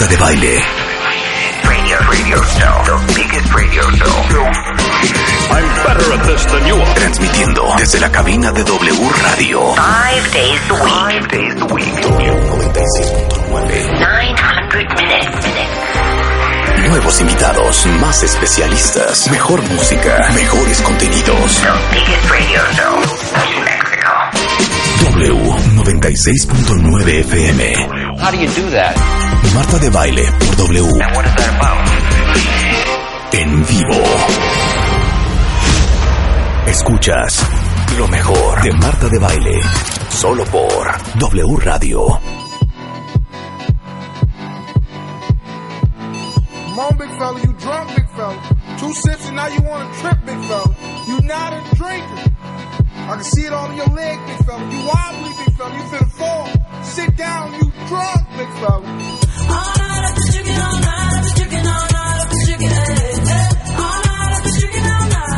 [0.00, 0.56] Marta de Baile.
[1.64, 2.82] Radio, radio show.
[2.84, 4.16] The biggest radio show.
[5.52, 6.94] I'm better at this than you are.
[6.94, 9.74] Transmitiendo desde la cabina de W Radio.
[9.74, 10.88] Five days a week.
[10.88, 11.92] Five days a week.
[12.00, 14.00] W96.9.
[14.00, 15.46] 900 minutes.
[16.88, 21.60] Nuevos invitados, más especialistas, mejor música, mejores contenidos.
[21.60, 23.02] The biggest radio show
[23.44, 24.12] in Mexico.
[25.20, 27.99] W96.9 FM.
[28.20, 28.94] How do you do that?
[29.54, 30.84] Marta de Baile por W.
[30.84, 31.88] And what is that about?
[33.32, 34.00] En vivo.
[36.66, 37.42] Escuchas
[37.98, 39.60] lo mejor de Marta de Baile.
[40.10, 40.86] Solo por
[41.18, 42.20] W Radio.
[46.66, 48.56] Come on, big fella, you drunk, big fella.
[48.78, 50.74] Two sips and now you want to trip, big fella.
[51.08, 52.29] You not a drinker.
[53.10, 54.62] I can see it on your leg, big fella.
[54.70, 55.74] You wobbly, big fella.
[55.74, 56.46] You finna fall.
[56.84, 58.86] Sit down, you drunk, big fella.
[59.50, 61.10] All night up all night.
[61.10, 62.36] All night all
[64.94, 65.34] night.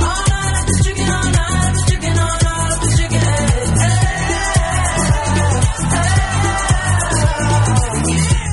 [0.00, 1.74] All night all night.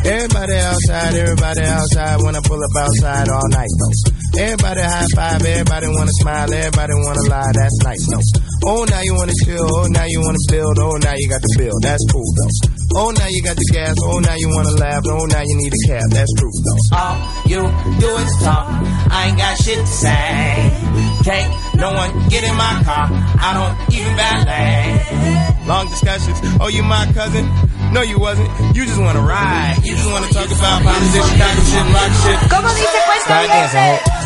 [0.03, 4.20] Everybody outside, everybody outside, wanna pull up outside all night though.
[4.41, 8.73] Everybody high five, everybody wanna smile, everybody wanna lie, that's nice though.
[8.73, 11.53] Oh, now you wanna chill, oh, now you wanna build, oh, now you got the
[11.61, 13.05] bill, that's cool though.
[13.05, 15.69] Oh, now you got the gas, oh, now you wanna laugh, oh, now you need
[15.69, 16.97] a cab, that's true though.
[16.97, 17.61] All you
[18.01, 18.65] do is talk.
[19.13, 20.73] I ain't got shit to say.
[21.21, 23.13] Can't no one get in my car.
[23.13, 25.67] I don't even valet.
[25.67, 27.45] Long discussions, oh, you my cousin?
[27.91, 28.49] No, you wasn't.
[28.75, 29.75] You just wanna ride.
[29.83, 32.37] You just wanna talk about politics, Chicago shit, rock shit.
[32.49, 33.41] ¿Cómo dice cuenta
[33.75, 34.21] ho.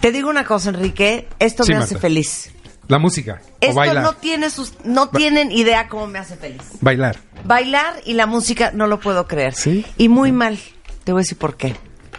[0.00, 2.00] Te digo una cosa, Enrique, esto Sí, me hace Marta.
[2.00, 2.50] feliz.
[2.88, 3.40] La música.
[3.42, 4.02] o Esto bailar.
[4.02, 6.62] no tiene sus, no tienen idea cómo me hace feliz.
[6.80, 7.18] Bailar.
[7.44, 9.54] Bailar y la música no lo puedo creer.
[9.54, 9.84] Sí.
[9.98, 10.58] Y muy mal.
[11.04, 11.76] Te voy a decir por qué.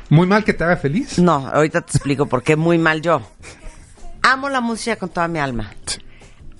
[0.10, 1.20] Muy mal que te haga feliz.
[1.20, 3.22] No, ahorita te explico por qué muy mal yo.
[4.22, 5.72] Amo la música con toda mi alma.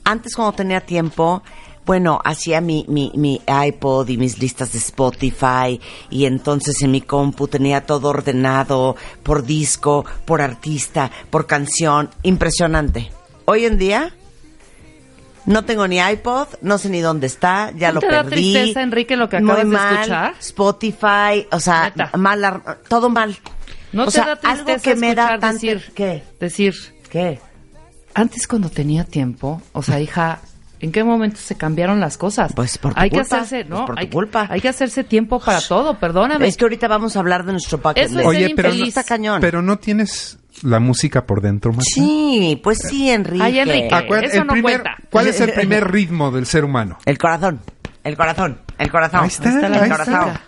[0.04, 1.44] Antes cuando tenía tiempo,
[1.86, 7.02] bueno, hacía mi, mi, mi iPod y mis listas de Spotify y entonces en mi
[7.02, 12.10] compu tenía todo ordenado por disco, por artista, por canción.
[12.24, 13.12] Impresionante.
[13.50, 14.14] Hoy en día
[15.48, 18.54] no tengo ni iPod, no sé ni dónde está, ya ¿No lo te da perdí.
[18.54, 19.94] tristeza, Enrique, lo que Muy acabas de mal.
[19.96, 20.34] escuchar?
[20.40, 23.36] Spotify, o sea, mal, todo mal.
[23.92, 25.54] ¿No o te sea, da tristeza algo que me da tanto...
[25.66, 26.24] decir, ¿Qué?
[26.40, 26.76] decir,
[27.10, 27.40] ¿Qué?
[28.14, 30.42] antes cuando tenía tiempo, o sea, hija,
[30.80, 32.54] ¿en qué momento se cambiaron las cosas?
[32.54, 33.86] Pues por tu hay culpa, que hacerse, pues ¿no?
[33.86, 34.48] por tu hay, que- culpa.
[34.50, 36.48] hay que hacerse tiempo para todo, perdóname.
[36.48, 38.88] Es que ahorita vamos a hablar de nuestro es Oye, ser pero no- infeliz.
[38.98, 39.42] Está cañón.
[39.42, 41.86] Pero no tienes la música por dentro, Marta.
[41.94, 43.44] Sí, pues sí, Enrique.
[43.44, 43.90] Ay, Enrique.
[43.94, 44.96] Acuérdate, Eso el no primer- cuenta.
[45.10, 46.98] ¿Cuál es el primer ritmo del ser humano?
[47.06, 47.60] El corazón,
[48.04, 49.22] el corazón, el corazón.
[49.22, 50.14] Ahí está, el ahí corazón.
[50.16, 50.42] está.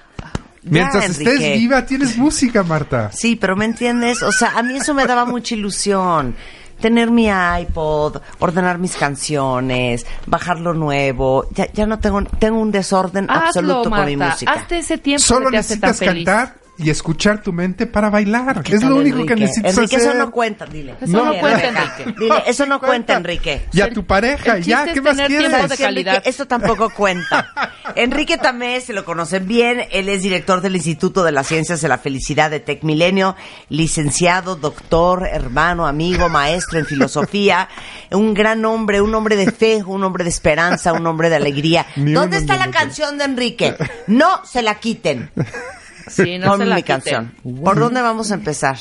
[0.64, 1.34] Ya, Mientras Enrique.
[1.34, 3.12] estés viva, tienes música, Marta.
[3.12, 4.22] Sí, pero ¿me entiendes?
[4.22, 6.36] O sea, a mí eso me daba mucha ilusión.
[6.81, 11.46] Tener mi iPod, ordenar mis canciones, bajar lo nuevo.
[11.52, 14.52] Ya, ya no tengo, tengo un desorden Hazlo, absoluto con mi música.
[14.52, 16.25] Hazte ese tiempo Solo que te hace tan necesitas feliz.
[16.25, 18.64] cantar y escuchar tu mente para bailar.
[18.64, 20.09] ¿Qué Es lo único que necesitas Enrique, hacer.
[20.09, 20.96] eso no cuenta, dile.
[21.00, 21.68] Eso no Dile, cuenta.
[21.68, 22.16] Enrique.
[22.19, 23.68] Dile, eso no Sí cuenta, Enrique.
[23.74, 25.70] Y a tu pareja, el ya, ¿qué es más quieres?
[25.70, 26.24] de calidad.
[26.25, 27.50] eso tampoco cuenta.
[27.96, 31.88] Enrique Tamés, se lo conocen bien, él es director del Instituto de las Ciencias de
[31.88, 33.36] la Felicidad de Tec Milenio,
[33.70, 37.70] licenciado, doctor, hermano, amigo, maestro en filosofía,
[38.12, 41.86] un gran hombre, un hombre de fe, un hombre de esperanza, un hombre de alegría.
[41.96, 43.75] Ni ¿Dónde está la canción de Enrique?
[44.08, 45.30] No se la quiten.
[46.07, 46.95] Sí, no Ponme se la mi quiten.
[47.01, 47.35] canción.
[47.63, 48.78] ¿Por dónde vamos a empezar?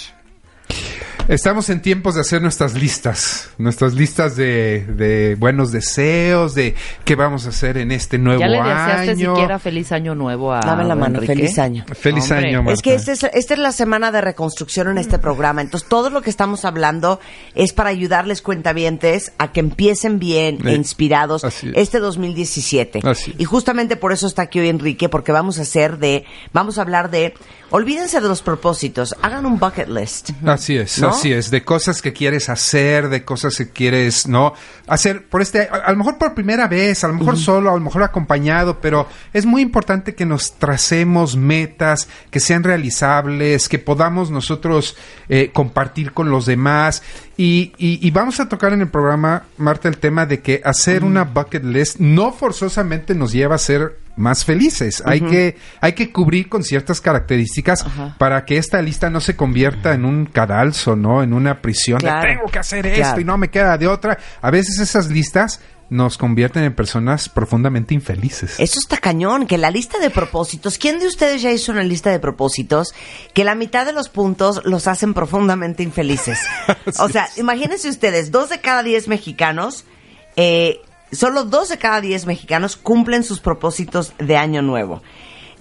[1.31, 6.75] Estamos en tiempos de hacer nuestras listas, nuestras listas de, de buenos deseos, de
[7.05, 9.35] qué vamos a hacer en este nuevo ¿Ya le deseaste año.
[9.37, 11.35] siquiera feliz año nuevo a Dame la mano, Enrique?
[11.37, 11.85] feliz año.
[11.95, 12.49] Feliz Hombre.
[12.49, 12.73] año, Marta.
[12.73, 15.61] Es que este es- esta es la semana de reconstrucción en este programa.
[15.61, 17.21] Entonces, todo lo que estamos hablando
[17.55, 21.75] es para ayudarles cuentavientes a que empiecen bien e Eh, inspirados así es.
[21.77, 23.03] este 2017.
[23.05, 23.41] Así es.
[23.41, 26.83] Y justamente por eso está aquí hoy Enrique, porque vamos a hacer de, vamos a
[26.83, 27.35] hablar de,
[27.71, 30.31] olvídense de los propósitos, hagan un bucket list.
[30.45, 31.11] Así es, ¿no?
[31.11, 34.55] así Así es, de cosas que quieres hacer, de cosas que quieres, ¿no?
[34.87, 37.75] Hacer por este, a, a lo mejor por primera vez, a lo mejor solo, a
[37.75, 43.79] lo mejor acompañado, pero es muy importante que nos tracemos metas, que sean realizables, que
[43.79, 44.97] podamos nosotros
[45.29, 47.03] eh, compartir con los demás.
[47.37, 51.05] Y, y- y vamos a tocar en el programa, Marta, el tema de que hacer
[51.05, 55.03] una bucket list no forzosamente nos lleva a ser más felices.
[55.05, 57.85] Hay que hay que cubrir con ciertas características
[58.19, 61.23] para que esta lista no se convierta en un cadalso, ¿no?
[61.23, 62.29] En una prisión Claro.
[62.29, 64.19] de tengo que hacer esto y no me queda de otra.
[64.41, 68.61] A veces esas listas nos convierten en personas profundamente infelices.
[68.61, 72.11] Eso está cañón, que la lista de propósitos, ¿quién de ustedes ya hizo una lista
[72.11, 72.95] de propósitos
[73.35, 76.39] que la mitad de los puntos los hacen profundamente infelices?
[77.01, 79.85] o sea, imagínense ustedes, dos de cada diez mexicanos,
[80.37, 80.81] eh,
[81.13, 85.03] solo dos de cada diez mexicanos cumplen sus propósitos de año nuevo.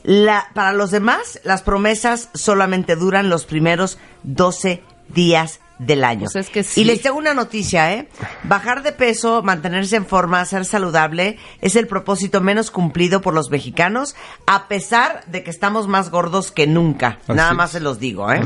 [0.04, 6.28] La, para los demás, las promesas solamente duran los primeros 12 días del año.
[6.32, 6.82] Pues es que sí.
[6.82, 8.08] Y les tengo una noticia, ¿eh?
[8.44, 13.50] Bajar de peso, mantenerse en forma, ser saludable es el propósito menos cumplido por los
[13.50, 14.16] mexicanos,
[14.46, 17.20] a pesar de que estamos más gordos que nunca.
[17.24, 17.56] Así Nada es.
[17.58, 18.42] más se los digo, ¿eh?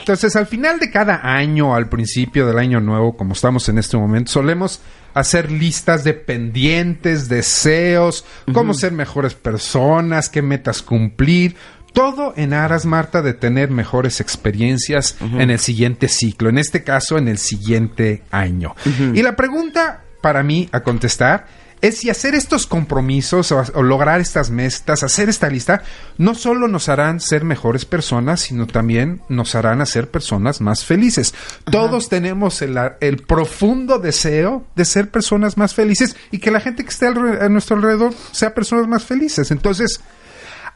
[0.00, 3.96] Entonces, al final de cada año, al principio del año nuevo, como estamos en este
[3.96, 4.80] momento, solemos
[5.14, 11.56] hacer listas de pendientes, deseos, cómo ser mejores personas, qué metas cumplir.
[11.92, 17.18] Todo en aras, Marta, de tener mejores experiencias en el siguiente ciclo, en este caso,
[17.18, 18.76] en el siguiente año.
[19.14, 21.46] Y la pregunta para mí a contestar
[21.80, 25.82] es si hacer estos compromisos o, o lograr estas metas, hacer esta lista,
[26.16, 31.34] no solo nos harán ser mejores personas, sino también nos harán hacer personas más felices.
[31.70, 36.82] Todos tenemos el, el profundo deseo de ser personas más felices y que la gente
[36.84, 39.50] que esté alre- a nuestro alrededor sea personas más felices.
[39.50, 40.00] Entonces,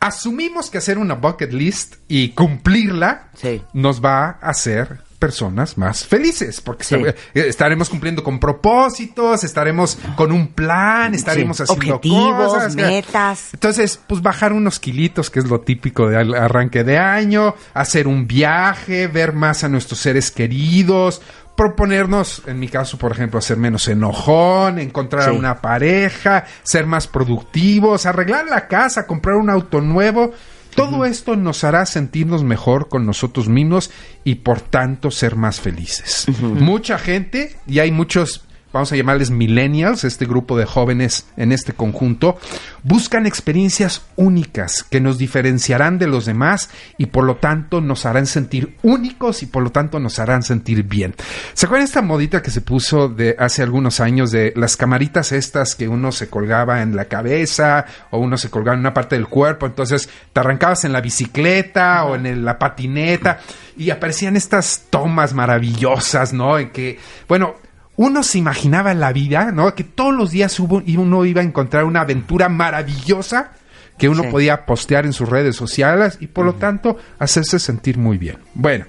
[0.00, 3.62] asumimos que hacer una bucket list y cumplirla Sí.
[3.72, 6.96] nos va a hacer personas más felices, porque Sí.
[7.34, 11.62] estaremos cumpliendo con propósitos, estaremos con un plan, estaremos Sí.
[11.62, 12.74] haciendo Objetivos, cosas.
[12.74, 13.50] metas.
[13.52, 18.08] Entonces, pues bajar unos kilitos, que es lo típico de al- arranque de año, hacer
[18.08, 21.22] un viaje, ver más a nuestros seres queridos,
[21.56, 27.06] proponernos, en mi caso, por ejemplo, hacer menos enojón, encontrar a una pareja, ser más
[27.06, 30.32] productivos, arreglar la casa, comprar un auto nuevo.
[30.74, 33.90] Todo esto nos hará sentirnos mejor con nosotros mismos
[34.24, 36.26] y por tanto ser más felices.
[36.40, 41.72] Mucha gente, y hay muchos, vamos a llamarles millennials, este grupo de jóvenes en este
[41.72, 42.38] conjunto,
[42.82, 48.26] buscan experiencias únicas que nos diferenciarán de los demás y por lo tanto nos harán
[48.26, 51.14] sentir únicos y por lo tanto nos harán sentir bien.
[51.54, 55.74] ¿Se acuerdan esta modita que se puso de hace algunos años de las camaritas estas
[55.74, 59.28] que uno se colgaba en la cabeza o uno se colgaba en una parte del
[59.28, 63.40] cuerpo, entonces te arrancabas en la bicicleta o en la patineta
[63.76, 66.58] y aparecían estas tomas maravillosas, ¿no?
[66.58, 66.98] En que,
[67.28, 67.56] bueno,
[67.96, 69.74] uno se imaginaba en la vida, ¿no?
[69.74, 73.52] Que todos los días hubo, y uno iba a encontrar una aventura maravillosa
[73.98, 74.28] que uno Sí.
[74.30, 78.38] podía postear en sus redes sociales y por lo tanto hacerse sentir muy bien.
[78.54, 78.86] Bueno,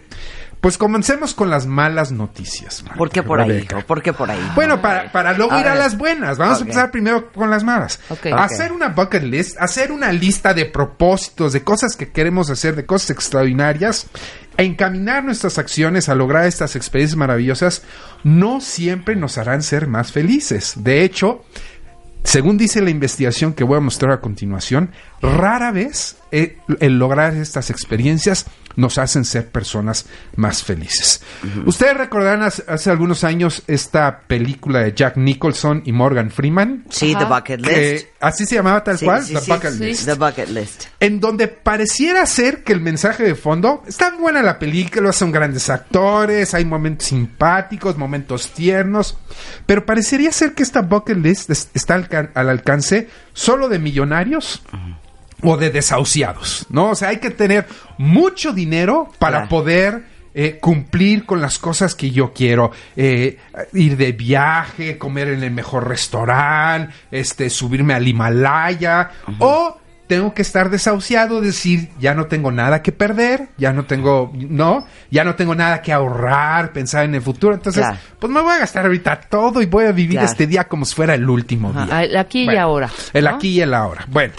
[0.63, 2.83] pues comencemos con las malas noticias.
[2.83, 3.81] Marta, ¿Por qué por ahí, hijo?
[3.85, 4.39] ¿Por qué por ahí?
[4.55, 6.37] Bueno, para, para luego A ir a las buenas.
[6.37, 7.99] Vamos a empezar primero con las malas.
[8.33, 12.85] Hacer una bucket list, hacer una lista de propósitos, de cosas que queremos hacer, de
[12.85, 14.07] cosas extraordinarias,
[14.55, 17.83] e encaminar nuestras acciones a lograr estas experiencias maravillosas,
[18.23, 20.75] no siempre nos harán ser más felices.
[20.77, 21.43] De hecho,
[22.23, 26.15] según dice la investigación que voy a mostrar a continuación, rara vez
[26.79, 28.45] el lograr estas experiencias
[28.75, 31.21] nos hacen ser personas más felices.
[31.67, 36.83] Ustedes recordarán hace, hace algunos años esta película de Jack Nicholson y Morgan Freeman.
[36.89, 37.69] Sí, The Bucket List.
[37.69, 39.79] que así se llamaba tal Sí, cual, sí, The sí, Bucket sí.
[39.83, 40.05] List.
[40.05, 40.83] The Bucket List.
[40.99, 45.69] En donde pareciera ser que el mensaje de fondo está buena la película, son grandes
[45.69, 49.17] actores, hay momentos simpáticos, momentos tiernos,
[49.67, 51.93] pero parecería ser que esta bucket list es- está
[52.33, 54.63] al alcance solo de millonarios
[55.43, 56.89] o de desahuciados, ¿no?
[56.91, 59.49] O sea, hay que tener mucho dinero para Claro.
[59.49, 62.71] poder eh, cumplir con las cosas que yo quiero.
[62.95, 63.37] Eh,
[63.73, 69.11] ir de viaje, comer en el mejor restaurante, este, subirme al Himalaya.
[69.37, 74.31] O tengo que estar desahuciado, decir, ya no tengo nada que perder, ya no tengo,
[74.35, 77.53] no, ya no tengo nada que ahorrar, pensar en el futuro.
[77.53, 77.97] Entonces, Claro.
[78.19, 80.25] pues me voy a gastar ahorita todo y voy a vivir Claro.
[80.31, 82.03] este día como si fuera el último Ajá, día.
[82.03, 84.05] el aquí y Bueno, ahora, El aquí y el ahora.
[84.09, 84.33] Bueno,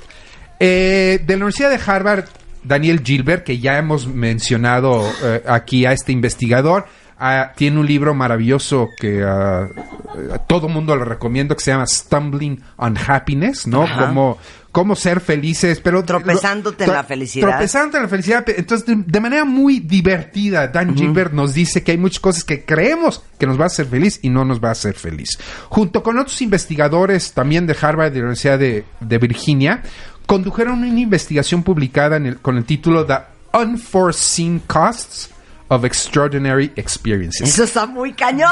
[0.61, 2.25] eh, de la Universidad de Harvard,
[2.63, 6.87] Daniel Gilbert, que ya hemos mencionado eh, aquí a este investigador,
[7.19, 9.69] ah, tiene un libro maravilloso que ah,
[10.17, 13.83] eh, todo mundo le recomiendo que se llama Stumbling on Happiness, ¿no?
[13.83, 14.07] Ajá.
[14.07, 14.39] Como
[14.75, 17.49] cómo ser felices, pero Tropezándote en la felicidad.
[17.49, 18.45] Tropezándote en la felicidad.
[18.49, 22.65] Entonces, de, de manera muy divertida, Dan Gilbert nos dice que hay muchas cosas que
[22.65, 25.39] creemos que nos va a hacer feliz y no nos va a hacer feliz.
[25.69, 29.81] Junto con otros investigadores también de Harvard y de la Universidad de, de Virginia,
[30.27, 33.19] condujeron una investigación publicada en el- con el título The
[33.57, 35.31] Unforeseen Costs
[35.69, 37.49] of Extraordinary Experiences.
[37.49, 38.51] Eso está muy cañón.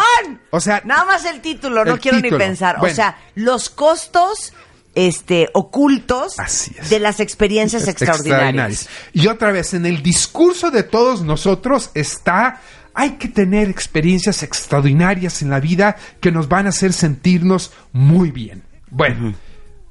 [0.51, 2.39] O sea, Nada más el título, no el quiero título.
[2.39, 2.79] ni pensar.
[2.79, 2.93] Bueno.
[2.93, 4.53] O sea, los costos
[4.95, 6.91] este ocultos Así es.
[6.91, 8.89] de las experiencias extraordinarias.
[9.13, 12.61] Y otra vez, en el discurso de todos nosotros está,
[12.95, 18.31] hay que tener experiencias extraordinarias en la vida que nos van a hacer sentirnos muy
[18.31, 18.63] bien.
[18.91, 19.35] Bueno,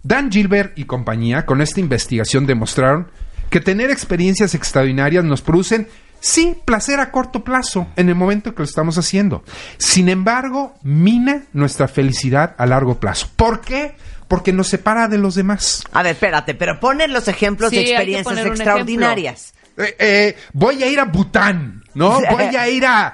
[0.04, 3.08] Dan Gilbert y compañía con esta investigación demostraron
[3.50, 5.88] que tener experiencias extraordinarias nos producen,
[6.20, 9.44] sí, placer a corto plazo en el momento que lo estamos haciendo.
[9.78, 13.30] Sin embargo, mina nuestra felicidad a largo plazo.
[13.36, 13.96] ¿Por qué?
[14.32, 15.84] Porque nos separa de los demás.
[15.92, 19.54] A ver, espérate, pero ponen los ejemplos Sí, de experiencias extraordinarias.
[19.76, 22.22] Eh, eh, voy a ir a Bután, ¿no?
[22.32, 23.14] Voy a ir a,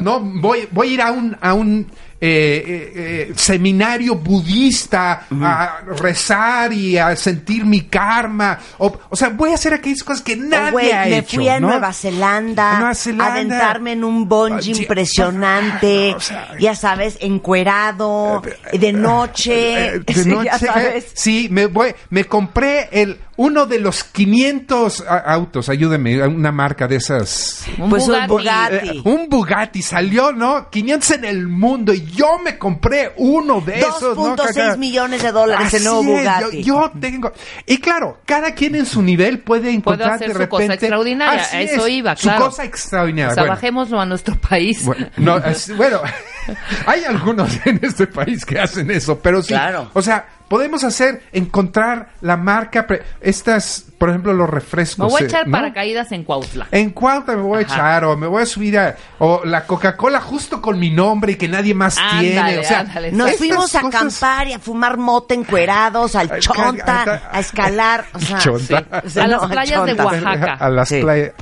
[0.00, 1.86] no, voy, voy a ir a un, a un
[2.20, 2.92] eh, eh,
[3.30, 8.58] eh, seminario budista a rezar y a sentir mi karma.
[8.78, 11.48] O, o sea, voy a hacer aquellas cosas que nadie güey, ha me hecho, fui
[11.48, 11.68] a ¿no?
[11.68, 13.32] Nueva Zelanda, A Nueva Zelanda.
[13.34, 20.14] aventarme en un bungee Sí, impresionante, o sea, ya sabes, encuerado, de noche, Eh, de
[20.22, 21.06] sí, noche, ya eh, sabes.
[21.14, 26.86] sí, me voy, me compré el uno de los 500 a- autos, ayúdeme, una marca
[26.88, 27.64] de esas.
[27.78, 28.28] Un Pues un Bugatti.
[28.28, 28.88] Bugatti.
[28.98, 30.68] Eh, un Bugatti salió, ¿no?
[30.70, 34.36] 500 en el mundo y yo me compré uno de esos, ¿no?
[34.36, 34.76] 2.6 Caca?
[34.76, 36.62] millones de dólares Así nuevo es, Bugatti.
[36.64, 37.32] Yo, yo tengo.
[37.64, 40.64] Y claro, cada quien en su nivel puede encontrar hacer de su repente.
[40.66, 42.44] cosa extraordinaria, Así eso es, iba, Su claro.
[42.46, 43.30] cosa extraordinaria.
[43.30, 44.84] O sea, Bueno, bajémoslo a nuestro país.
[44.84, 46.00] bueno, no, es- bueno,
[46.86, 49.48] hay algunos en este país que hacen eso, pero sí.
[49.48, 49.90] Claro.
[49.94, 52.86] O sea, podemos hacer, encontrar la marca,
[53.20, 55.06] estas, por ejemplo, los refrescos.
[55.06, 55.52] Me voy a eh, echar ¿no?
[55.52, 56.66] paracaídas en Cuautla.
[56.70, 58.04] ¿En cuánto me voy a echar?
[58.04, 58.96] O me voy a subir a.
[59.18, 62.58] O la Coca-Cola justo con mi nombre y que nadie más Ándale, tiene.
[62.58, 67.22] O sea, ándale, Nos fuimos a cosas- acampar y a fumar mota encuerados, al chonta,
[67.30, 68.04] a escalar.
[68.14, 68.78] O sea, Chonta.
[68.80, 69.06] sí.
[69.06, 69.92] O sea, A las playas de.
[69.94, 70.54] Oaxaca.
[70.54, 71.00] A las Sí.
[71.02, 71.32] playas.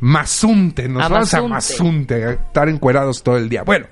[0.00, 2.30] Mazunte, nos vamos a Mazunte.
[2.32, 3.62] Estar encuerados todo el día.
[3.62, 3.86] Bueno,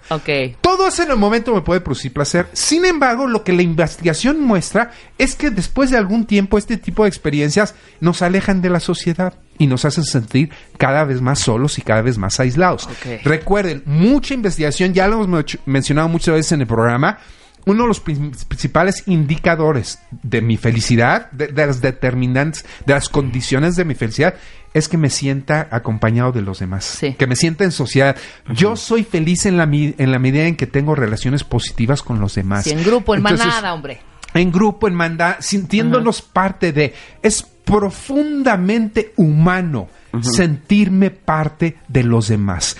[0.60, 2.48] todo eso en el momento me puede producir placer.
[2.52, 7.02] Sin embargo, lo que la investigación muestra es que después de algún tiempo este tipo
[7.04, 11.78] de experiencias nos alejan de la sociedad y nos hacen sentir cada vez más solos
[11.78, 12.88] y cada vez más aislados.
[13.24, 17.18] Recuerden, mucha investigación, ya lo hemos men- mencionado muchas veces en el programa,
[17.68, 23.08] uno de los prin- principales indicadores de mi felicidad, de, de las determinantes, de las
[23.08, 24.34] condiciones de mi felicidad,
[24.74, 27.14] es que me sienta acompañado de los demás, Sí.
[27.14, 28.16] que me sienta en sociedad.
[28.54, 32.34] Yo soy feliz en la, en la medida en que tengo relaciones positivas con los
[32.34, 32.64] demás.
[32.64, 34.00] Sí, en grupo, en Entonces, manada, hombre.
[34.34, 36.94] en grupo, en manda, sintiéndonos parte de.
[37.22, 39.88] Es profundamente humano
[40.22, 42.76] sentirme parte de los demás,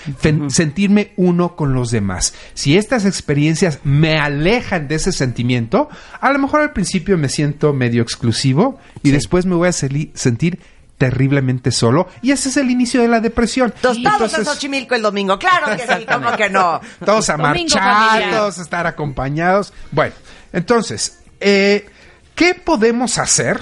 [0.48, 2.34] sentirme uno con los demás.
[2.54, 5.88] Si estas experiencias me alejan de ese sentimiento,
[6.20, 10.60] a lo mejor al principio me siento medio exclusivo y después me voy a sentir
[10.98, 13.72] terriblemente solo y ese es el inicio de la depresión.
[13.80, 15.38] Tostados en Xochimilco el domingo.
[15.38, 16.80] Claro que sí, ¿cómo que no?
[17.04, 19.72] todos a marchar, todos a estar acompañados.
[19.92, 20.14] Bueno,
[20.52, 21.88] entonces, eh,
[22.34, 23.60] ¿qué podemos hacer?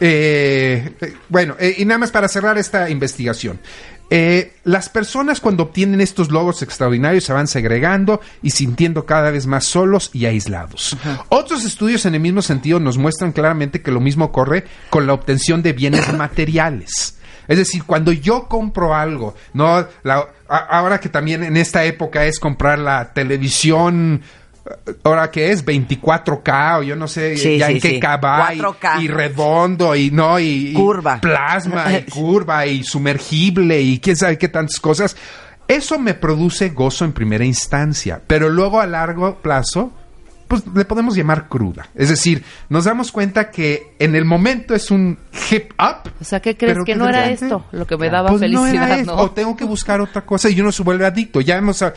[0.00, 3.58] Eh, eh, bueno, eh, y nada más para cerrar esta investigación.
[4.08, 9.46] Eh, las personas cuando obtienen estos logros extraordinarios se van segregando y sintiendo cada vez
[9.46, 10.96] más solos y aislados.
[11.28, 15.12] Otros estudios en el mismo sentido nos muestran claramente que lo mismo ocurre con la
[15.12, 17.18] obtención de bienes materiales.
[17.48, 22.24] Es decir, cuando yo compro algo, no, La- a- ahora que también en esta época
[22.26, 24.22] es comprar la televisión,
[25.04, 28.00] ahora que es 24K o yo no sé Sí, ya sí, en qué sí.
[28.00, 29.02] K va, y- 4K.
[29.02, 31.20] y, redondo y no y, y Curva.
[31.20, 35.16] plasma y curva y sumergible y quién sabe qué tantas cosas.
[35.68, 39.92] Eso me produce gozo en primera instancia, pero luego a largo plazo
[40.48, 41.88] pues le podemos llamar cruda.
[41.94, 45.18] Es decir, nos damos cuenta que en el momento es un
[45.50, 46.10] hip up.
[46.20, 48.86] O sea, ¿qué crees que no era esto lo que me daba pues no era
[48.86, 49.22] felicidad, esto, no?
[49.22, 51.40] O tengo que buscar otra cosa y uno se vuelve adicto.
[51.40, 51.92] Ya hemos ah,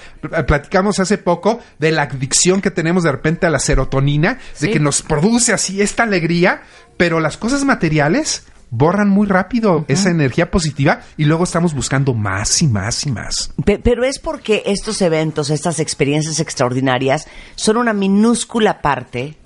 [0.47, 4.71] platicamos hace poco de la adicción que tenemos de repente a la serotonina, de Sí.
[4.71, 6.61] que nos produce así esta alegría,
[6.97, 12.61] pero las cosas materiales borran muy rápido esa energía positiva y luego estamos buscando más
[12.61, 13.51] y más y más.
[13.65, 19.37] Pe- Pero es porque estos eventos, estas experiencias extraordinarias, son una minúscula parte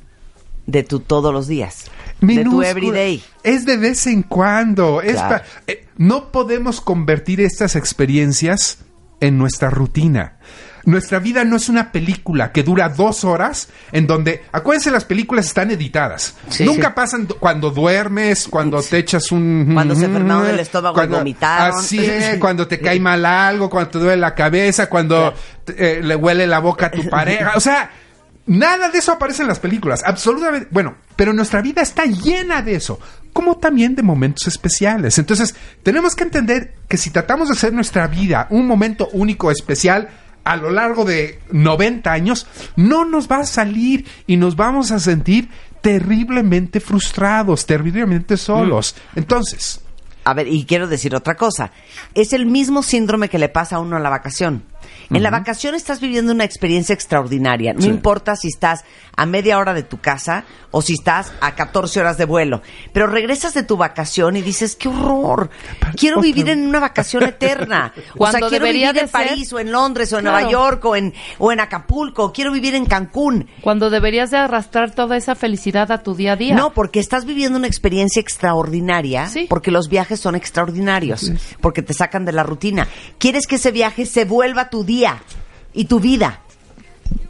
[0.65, 1.85] de tu todos los días.
[2.21, 2.69] De tu Minúscula.
[2.69, 3.23] everyday.
[3.43, 5.01] Es de vez en cuando.
[5.01, 5.37] Es Claro.
[5.37, 8.79] pa- eh, no podemos convertir estas experiencias
[9.19, 10.37] en nuestra rutina.
[10.85, 15.45] Nuestra vida no es una película que dura dos horas en donde, acuérdense, las películas
[15.45, 16.35] están editadas.
[16.49, 16.65] Sí.
[16.65, 19.71] Nunca pasan cuando duermes, cuando te echas un...
[19.73, 21.79] Cuando se enfermaron del estómago y cuando- vomitaron.
[21.79, 26.03] Así es, cuando te cae mal algo, cuando te duele la cabeza, cuando te- eh,
[26.03, 27.53] le huele la boca a tu pareja.
[27.55, 27.89] O sea,
[28.45, 30.03] nada de eso aparece en las películas.
[30.05, 30.67] Absolutamente.
[30.69, 32.99] Bueno, pero nuestra vida está llena de eso.
[33.31, 35.17] Como también de momentos especiales.
[35.17, 40.09] Entonces, tenemos que entender que si tratamos de hacer nuestra vida un momento único, especial,
[40.43, 44.99] a lo largo de 90 años, no nos va a salir y nos vamos a
[44.99, 45.49] sentir
[45.81, 48.95] terriblemente frustrados, terriblemente solos.
[49.15, 49.81] Entonces,
[50.25, 51.71] A ver, y quiero decir otra cosa.
[52.13, 54.63] Es el mismo síndrome que le pasa a uno en la vacación.
[55.09, 57.73] En la vacación estás viviendo una experiencia extraordinaria.
[57.73, 57.87] No Sí.
[57.87, 58.83] importa si estás
[59.15, 62.61] a media hora de tu casa o si estás a 14 horas de vuelo.
[62.93, 65.49] Pero regresas de tu vacación y dices, qué horror.
[65.95, 67.93] Quiero vivir en una vacación eterna.
[68.17, 70.37] o sea, quiero vivir en ser- París o en Londres o en Claro.
[70.37, 72.31] Nueva York o en, o en Acapulco.
[72.33, 73.47] Quiero vivir en Cancún.
[73.61, 76.55] Cuando deberías de arrastrar toda esa felicidad a tu día a día.
[76.55, 79.45] No, porque estás viviendo una experiencia extraordinaria, Sí.
[79.49, 81.31] porque los viajes son extraordinarios,
[81.61, 82.87] porque te sacan de la rutina.
[83.17, 84.92] Quieres que ese viaje se vuelva tu día
[85.73, 86.39] y tu vida.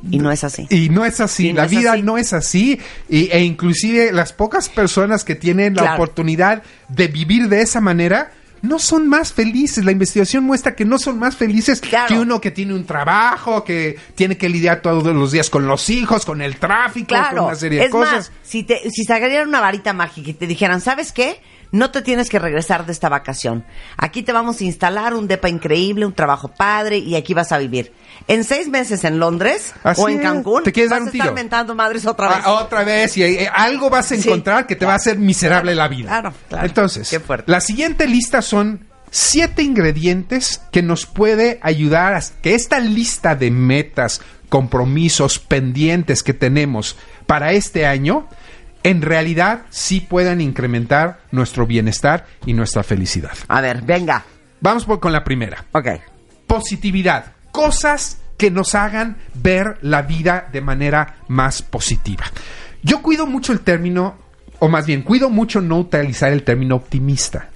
[0.10, 0.68] Y no es así.
[0.70, 2.02] Y no es así, no la es vida así.
[2.04, 2.80] no es así.
[3.10, 8.32] Y, e inclusive las pocas personas que tienen la oportunidad de vivir de esa manera,
[8.62, 9.84] no son más felices.
[9.86, 12.08] La investigación muestra que no son más felices Claro.
[12.08, 15.90] que uno que tiene un trabajo, que tiene que lidiar todos los días con los
[15.90, 18.14] hijos, con el tráfico, con Claro, una serie de es cosas.
[18.14, 21.42] más, si te si sacaran una varita mágica y te dijeran, ¿sabes qué?
[21.74, 23.66] No te tienes que regresar de esta vacación.
[23.98, 27.58] Aquí te vamos a instalar un depa increíble, un trabajo padre y aquí vas a
[27.58, 27.92] vivir.
[28.28, 30.22] En seis meses en Londres Así o en es.
[30.22, 31.34] Cancún ¿Te quieres vas dar un a estar tiro?
[31.36, 32.38] mentando madres otra vez.
[32.44, 34.22] Ah, otra vez, y eh, algo vas a Sí.
[34.28, 36.08] encontrar que te va a hacer miserable la vida.
[36.10, 36.66] Claro, claro.
[36.68, 37.52] Entonces, Qué fuerte.
[37.52, 43.50] la siguiente lista son siete ingredientes que nos puede ayudar a que esta lista de
[43.52, 48.28] metas, compromisos, pendientes que tenemos para este año,
[48.84, 53.32] en realidad sí puedan incrementar nuestro bienestar y nuestra felicidad.
[53.48, 54.24] A ver, venga.
[54.62, 55.88] Vamos por- con la primera Ok.
[56.48, 62.26] positividad, cosas que nos hagan ver la vida de manera más positiva.
[62.82, 64.16] Yo cuido mucho el término,
[64.60, 67.50] o más bien, cuido mucho no utilizar el término optimista.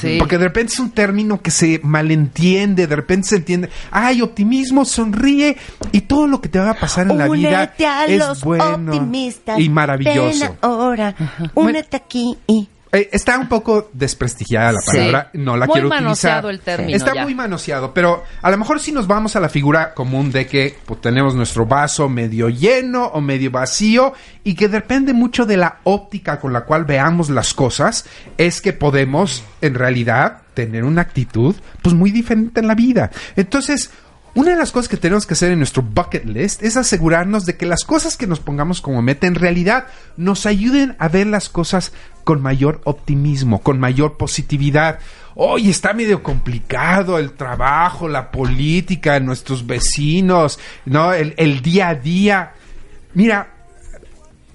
[0.00, 0.16] Sí.
[0.18, 4.84] Porque de repente es un término que se malentiende, de repente se entiende, ay, optimismo,
[4.84, 5.56] sonríe
[5.92, 9.10] y todo lo que te va a pasar en la vida Únete es bueno
[9.58, 10.44] y maravilloso.
[10.46, 11.14] Ven ahora,
[11.54, 12.68] únete aquí y...
[12.94, 14.96] Eh, está un poco desprestigiada la Sí.
[14.96, 16.04] palabra, no la Muy quiero utilizar.
[16.04, 17.22] manoseado el término Está ya.
[17.24, 20.76] muy manoseado, pero a lo mejor si nos vamos a la figura común de que
[20.86, 24.12] pues, tenemos nuestro vaso medio lleno o medio vacío
[24.44, 28.04] y que depende mucho de la óptica con la cual veamos las cosas,
[28.38, 33.10] es que podemos en realidad tener una actitud pues muy diferente en la vida.
[33.34, 33.90] Entonces,
[34.36, 37.56] una de las cosas que tenemos que hacer en nuestro bucket list es asegurarnos de
[37.56, 41.48] que las cosas que nos pongamos como meta en realidad nos ayuden a ver las
[41.48, 41.92] cosas
[42.24, 44.98] con mayor optimismo, con mayor positividad.
[45.36, 51.12] Hoy está medio complicado el trabajo, la política, nuestros vecinos, ¿no?
[51.12, 52.52] El, el día a día.
[53.14, 53.53] Mira,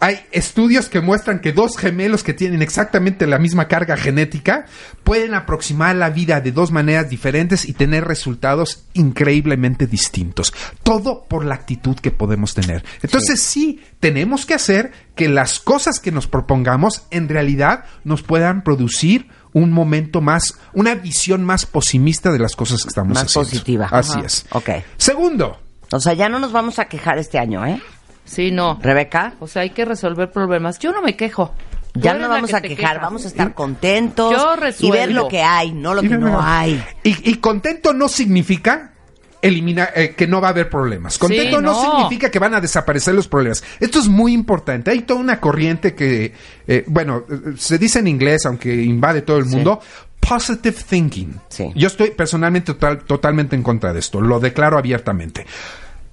[0.02, 4.66] hay estudios que muestran que dos gemelos que tienen exactamente la misma carga genética
[5.04, 10.54] pueden aproximar la vida de dos maneras diferentes y tener resultados increíblemente distintos.
[10.84, 12.84] Todo por la actitud que podemos tener.
[13.02, 18.64] Entonces sí, tenemos que hacer que las cosas que nos propongamos en realidad nos puedan
[18.64, 23.50] producir un momento más, una visión más pesimista de las cosas que estamos Más haciendo.
[23.50, 23.88] positiva.
[23.92, 24.26] Así Ajá.
[24.26, 24.46] es.
[24.52, 24.70] Ok.
[24.98, 25.60] Segundo,
[25.92, 27.82] O sea, ya no nos vamos a quejar este año, ¿eh?
[28.30, 28.80] Sí, no.
[28.82, 30.78] Rebeca, O sea, hay que resolver problemas.
[30.80, 31.54] Yo no me quejo.
[31.96, 33.02] Ya no vamos que a quejar, quejas.
[33.02, 36.28] vamos a estar contentos Yo y ver lo que hay, no lo que no, no
[36.34, 36.42] no.
[36.42, 36.82] hay.
[37.04, 38.94] Y, y contento no significa
[39.42, 41.18] eliminar eh, que no va a haber problemas.
[41.18, 41.74] Contento Sí, no.
[41.74, 41.82] no.
[41.98, 43.64] significa que van a desaparecer los problemas.
[43.80, 44.92] Esto es muy importante.
[44.92, 46.34] Hay toda una corriente que,
[46.68, 47.24] eh, bueno,
[47.58, 49.82] se dice en inglés, aunque invade todo el mundo.
[50.20, 51.34] Positive thinking.
[51.50, 51.72] Sí.
[51.76, 54.22] Yo estoy personalmente total- totalmente en contra de esto.
[54.22, 55.46] Lo declaro abiertamente.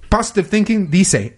[0.09, 1.37] Positive thinking dice,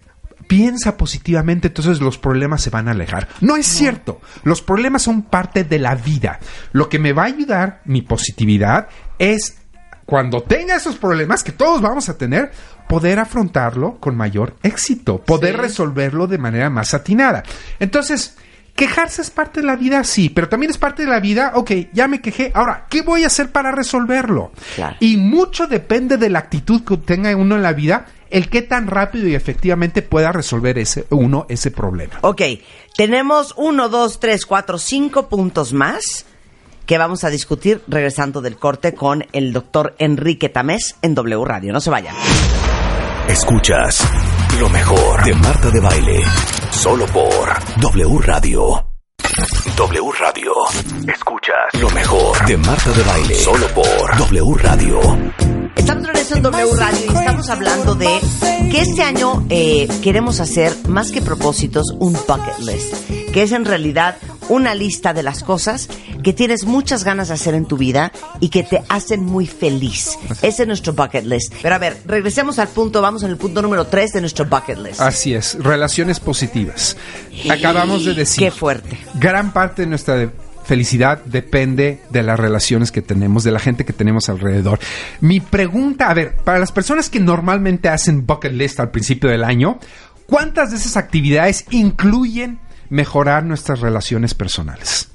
[0.49, 3.27] piensa positivamente, entonces los problemas se van a alejar.
[3.39, 4.19] No es cierto.
[4.43, 6.39] Los problemas son parte de la vida.
[6.71, 8.87] Lo que me va a ayudar, mi positividad,
[9.19, 9.59] es
[10.05, 12.51] cuando tenga esos problemas que todos vamos a tener,
[12.87, 17.43] poder afrontarlo con mayor éxito, poder resolverlo de manera más atinada.
[17.79, 18.35] Entonces,
[18.73, 21.71] quejarse es parte de la vida, sí, pero también es parte de la vida, ok,
[21.93, 24.51] ya me quejé, ahora, ¿qué voy a hacer para resolverlo?
[24.75, 24.95] Claro.
[24.99, 28.87] Y mucho depende de la actitud que tenga uno en la vida, el qué tan
[28.87, 32.19] rápido y efectivamente pueda resolver ese, uno ese problema.
[32.21, 32.41] Ok,
[32.95, 36.25] tenemos uno, dos, tres, cuatro, cinco puntos más
[36.85, 41.71] que vamos a discutir regresando del corte con el doctor Enrique Tamés en W Radio.
[41.71, 42.15] No se vayan.
[43.27, 44.07] Escuchas
[44.59, 46.23] lo mejor de Marta de Baile.
[46.71, 48.88] Solo por W Radio.
[49.33, 50.51] W Radio.
[51.07, 53.35] Escuchas lo mejor de Marta de Baile.
[53.35, 54.99] Solo por W Radio.
[55.75, 58.19] Estamos en W Radio y estamos hablando de
[58.71, 62.93] que este año eh, queremos hacer más que propósitos un bucket list,
[63.31, 64.17] que es en realidad
[64.49, 65.87] una lista de las cosas
[66.23, 70.17] que tienes muchas ganas de hacer en tu vida y que te hacen muy feliz.
[70.41, 71.53] Ese es nuestro bucket list.
[71.61, 74.77] Pero a ver, regresemos al punto, vamos en el punto número 3 de nuestro bucket
[74.79, 74.99] list.
[75.01, 76.97] Así es, relaciones positivas.
[77.49, 78.39] Acabamos de decir.
[78.45, 78.97] Qué fuerte.
[79.15, 80.29] Gran parte de nuestra de-
[80.63, 84.79] felicidad depende de las relaciones que tenemos, de la gente que tenemos alrededor.
[85.19, 89.43] Mi pregunta, a ver, para las personas que normalmente hacen bucket list al principio del
[89.43, 89.79] año,
[90.27, 95.09] ¿cuántas de esas actividades incluyen mejorar nuestras relaciones personales?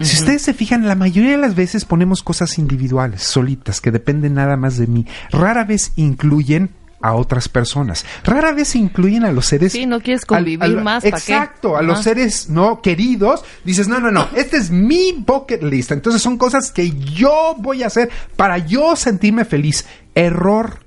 [0.00, 4.34] Si ustedes se fijan, la mayoría de las veces ponemos cosas individuales, solitas, que dependen
[4.34, 5.06] nada más de mí.
[5.32, 8.04] Rara vez incluyen a otras personas.
[8.22, 9.72] Rara vez incluyen a los seres.
[9.72, 11.16] Sí, no quieres al- convivir al- más, ¿pa' qué?
[11.16, 13.42] Exacto, a los seres no queridos.
[13.64, 15.90] Dices, no, no, no, este es mi bucket list.
[15.90, 19.84] Entonces son cosas que yo voy a hacer para yo sentirme feliz.
[20.14, 20.78] Error.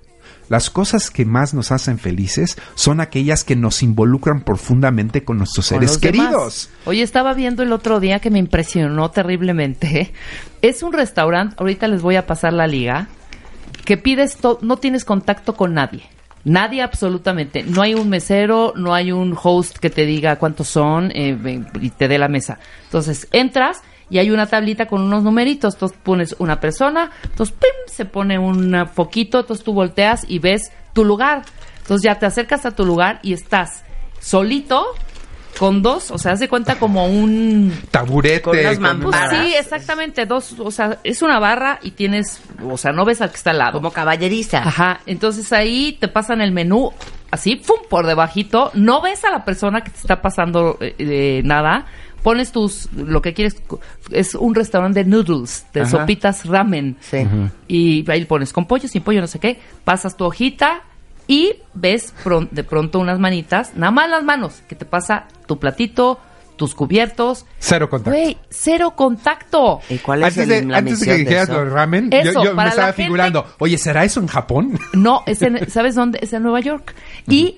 [0.52, 5.68] Las cosas que más nos hacen felices son aquellas que nos involucran profundamente con nuestros
[5.68, 6.70] seres queridos.
[6.84, 10.12] Oye, estaba viendo el otro día que me impresionó terriblemente.
[10.62, 13.08] Es un restaurante, ahorita les voy a pasar la liga,
[13.86, 16.04] que pides, no tienes contacto con nadie.
[16.44, 17.64] Nadie absolutamente.
[17.64, 21.90] No hay un mesero, no hay un host que te diga cuántos son eh, y
[21.92, 22.60] te dé la mesa.
[22.84, 25.74] Entonces entras y hay una tablita con unos numeritos.
[25.74, 27.72] Entonces pones una persona, entonces ¡pim!
[27.88, 31.44] se pone un foquito, entonces tú volteas y ves tu lugar.
[31.80, 33.84] Entonces ya te acercas a tu lugar y estás
[34.20, 34.86] solito
[35.58, 38.42] con dos, o sea, haz de cuenta como un Taburete.
[38.42, 39.30] Con unas mamparas.
[39.30, 43.22] pues sí, exactamente, dos, o sea, es una barra y tienes, o sea, no ves
[43.22, 43.74] al que está al lado.
[43.74, 44.60] Como caballeriza.
[44.60, 46.92] Ajá, entonces ahí te pasan el menú
[47.32, 51.42] así, pum, por debajito, no ves a la persona que te está pasando eh, eh,
[51.46, 51.86] nada,
[52.24, 53.62] pones tus, lo que quieres,
[54.12, 55.90] es un restaurante de noodles, de Ajá.
[55.90, 57.26] sopitas ramen, Sí.
[57.68, 60.82] y ahí pones con pollo, sin pollo, no sé qué, pasas tu hojita
[61.28, 65.58] y ves pron- de pronto unas manitas, nada más las manos, que te pasa tu
[65.60, 66.20] platito,
[66.58, 68.12] tus cubiertos, Cero contacto.
[68.20, 69.80] Güey, cero contacto.
[69.90, 71.54] ¿Y cuál es Antes el- de, la antes de que dijeras eso?
[71.58, 74.78] lo de ramen, Eso, yo, yo me estaba gente- figurando, oye, ¿será eso en Japón?
[74.94, 76.20] No, es en- ¿sabes dónde?
[76.22, 76.94] Es en Nueva York.
[77.28, 77.58] Y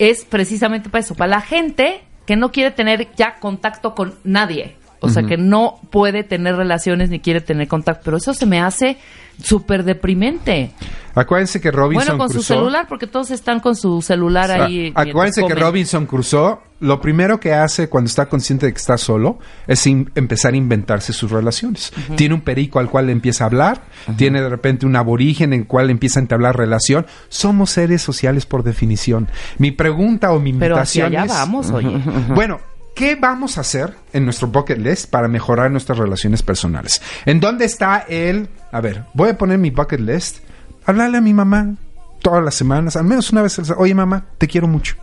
[0.00, 4.76] es precisamente para eso, para la gente que no quiere tener ya contacto con nadie.
[5.00, 8.02] O sea, que no puede tener relaciones ni quiere tener contacto.
[8.04, 8.98] Pero eso se me hace
[9.42, 10.72] súper deprimente.
[11.14, 14.92] Acuérdense que Robinson bueno, con su celular, porque todos están con su celular Ah, ahí.
[14.94, 15.54] Acuérdense que.
[15.54, 20.54] Robinson Crusoe, lo primero que hace cuando está consciente de que está solo es empezar
[20.54, 21.92] a inventarse sus relaciones.
[22.16, 23.82] Tiene un perico al cual le empieza a hablar,
[24.16, 27.06] tiene de repente un aborigen en el cual le empieza a entablar relación.
[27.28, 29.28] Somos seres sociales por definición.
[29.58, 31.38] Mi pregunta o mi Pero hacia invitación allá es...
[31.38, 32.00] vamos, oye.
[32.34, 32.60] Bueno,
[32.94, 37.00] ¿qué vamos a hacer en nuestro bucket list para mejorar nuestras relaciones personales?
[37.26, 38.48] ¿En dónde está el...
[38.72, 40.38] A ver, voy a poner mi bucket list.
[40.84, 41.74] Hablarle a mi mamá
[42.20, 43.58] todas las semanas, al menos una vez.
[43.76, 44.96] Oye, mamá, te quiero mucho.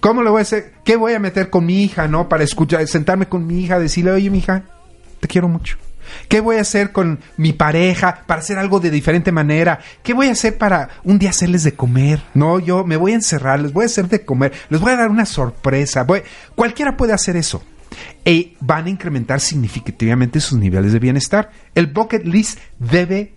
[0.00, 0.72] ¿Cómo le voy a hacer?
[0.84, 2.28] ¿Qué voy a meter con mi hija, no?
[2.28, 4.64] Para escuchar, sentarme con mi hija, decirle, oye, mi hija,
[5.20, 5.76] te quiero mucho.
[6.28, 9.80] ¿Qué voy a hacer con mi pareja para hacer algo de diferente manera?
[10.02, 12.22] ¿Qué voy a hacer para un día hacerles de comer?
[12.34, 14.96] No, yo me voy a encerrar, les voy a hacer de comer, les voy a
[14.96, 16.06] dar una sorpresa.
[16.54, 17.62] Cualquiera puede hacer eso.
[18.24, 21.50] Y van a incrementar significativamente sus niveles de bienestar.
[21.74, 23.34] El bucket list debe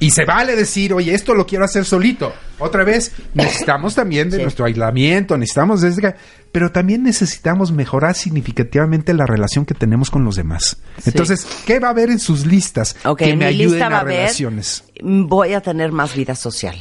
[0.00, 2.32] y se vale decir, oye, esto lo quiero hacer solito.
[2.58, 4.42] Otra vez, necesitamos también de Sí.
[4.42, 6.14] nuestro aislamiento, necesitamos desde que-
[6.52, 10.78] pero también necesitamos mejorar significativamente la relación que tenemos con los demás.
[11.04, 14.00] Entonces, ¿qué va a haber en sus listas que me mi ayuden lista va a
[14.00, 14.84] a relaciones?
[15.02, 16.76] voy a tener más vida social.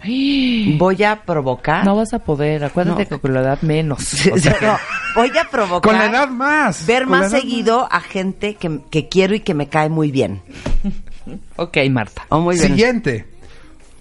[0.78, 1.84] Voy a provocar...
[1.84, 3.08] No vas a poder, acuérdate No.
[3.08, 4.14] que con la edad menos.
[4.32, 4.78] O sea, no,
[5.16, 5.90] voy a provocar...
[5.90, 6.86] Con la edad más.
[6.86, 10.40] Ver más seguido a gente que, que quiero y que me cae muy bien.
[11.56, 12.26] ok, Marta.
[12.28, 12.68] Oh, muy bien.
[12.68, 13.26] Siguiente.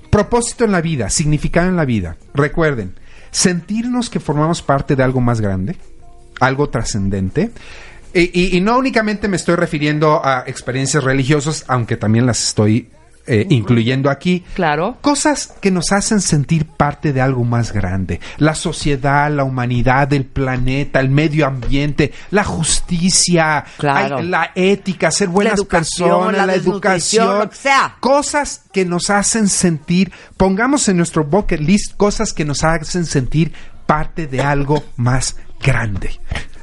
[0.10, 2.18] Propósito en la vida, significado en la vida.
[2.34, 2.94] Recuerden,
[3.32, 5.76] sentirnos que formamos parte de algo más grande,
[6.40, 7.52] algo trascendente.
[8.14, 12.88] Y, y- y no únicamente me estoy refiriendo a experiencias religiosas, aunque también las estoy
[13.28, 14.44] eh, incluyendo aquí.
[14.54, 14.98] Claro.
[15.02, 18.20] Cosas que nos hacen sentir parte de algo más grande.
[18.38, 24.22] La sociedad, la humanidad, el planeta, el medio ambiente, la justicia, Claro.
[24.22, 27.52] la ética, ser buenas personas, la la, desnutrición, educación.
[27.54, 27.98] sea.
[28.00, 33.52] Cosas que nos hacen sentir, pongamos en nuestro bucket list cosas que nos hacen sentir
[33.86, 36.20] parte de algo más grande.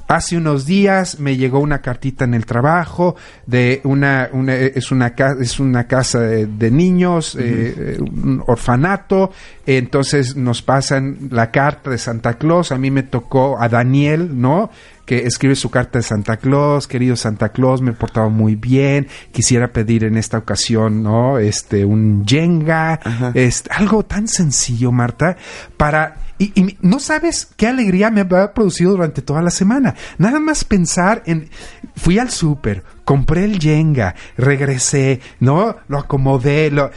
[0.07, 5.15] Hace unos días me llegó una cartita en el trabajo de una, una- es una
[5.41, 9.33] es una casa de, de niños, eh, eh, un orfanato.
[9.67, 12.71] Entonces nos pasan la carta de Santa Claus.
[12.73, 14.71] A mí me tocó a Daniel, ¿no?
[15.07, 19.07] Que escribe su carta de Santa Claus, querido Santa Claus, me he portado muy bien.
[19.33, 21.39] Quisiera pedir en esta ocasión, ¿no?
[21.39, 23.01] Este, un Jenga,
[23.35, 25.37] este, algo tan sencillo, Marta,
[25.77, 29.95] para y, y no sabes qué alegría me ha producido durante toda la semana.
[30.19, 31.49] Nada más pensar en...
[31.97, 35.77] Fui al súper, compré el Jenga, regresé, ¿no?
[35.87, 36.91] Lo acomodé, lo,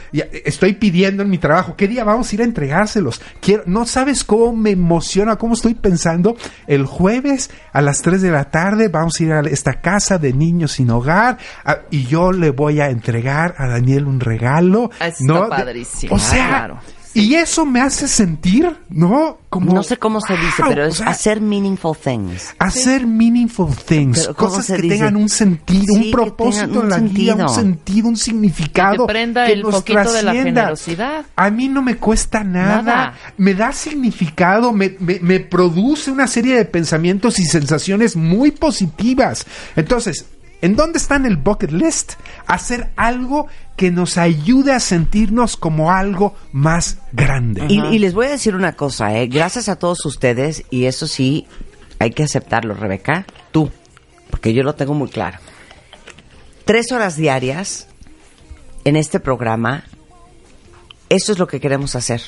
[0.44, 3.20] estoy pidiendo en mi trabajo, ¿qué día vamos a ir a entregárselos?
[3.40, 6.36] Quiero, no sabes cómo me emociona, cómo estoy pensando.
[6.66, 10.32] El jueves a las 3 de la tarde vamos a ir a esta casa de
[10.32, 14.90] niños sin hogar a- y yo le voy a entregar a Daniel un regalo.
[15.00, 15.48] Está ¿no?
[15.48, 16.78] Padrísimo, o sea, claro.
[17.22, 19.38] Y eso me hace sentir, ¿no?
[19.50, 22.54] Como, no sé cómo se dice, wow, pero o es sea, hacer meaningful things.
[22.58, 24.94] Hacer meaningful things, Pero, ¿cómo cosas se que dice?
[24.96, 27.48] tengan un sentido, Sí, un propósito en la vida, un sentido.
[27.48, 29.06] sentido, un significado.
[29.06, 30.60] Que prenda que el nos foquito de la trascienda.
[30.60, 31.26] generosidad.
[31.34, 32.82] A mí no me cuesta nada.
[32.82, 33.14] Nada.
[33.38, 39.46] Me da significado, me, me- me produce una serie de pensamientos y sensaciones muy positivas.
[39.76, 40.26] Entonces,
[40.60, 42.14] ¿en dónde está en el bucket list?
[42.46, 47.66] Hacer algo que nos ayude a sentirnos como algo más grande.
[47.68, 49.26] Y, y les voy a decir una cosa, ¿eh?
[49.26, 51.46] gracias a todos ustedes, y eso sí,
[51.98, 53.70] hay que aceptarlo, Rebeca, tú,
[54.30, 55.38] porque yo lo tengo muy claro.
[56.64, 57.88] Tres horas diarias
[58.84, 59.84] en este programa,
[61.08, 62.20] eso es lo que queremos hacer.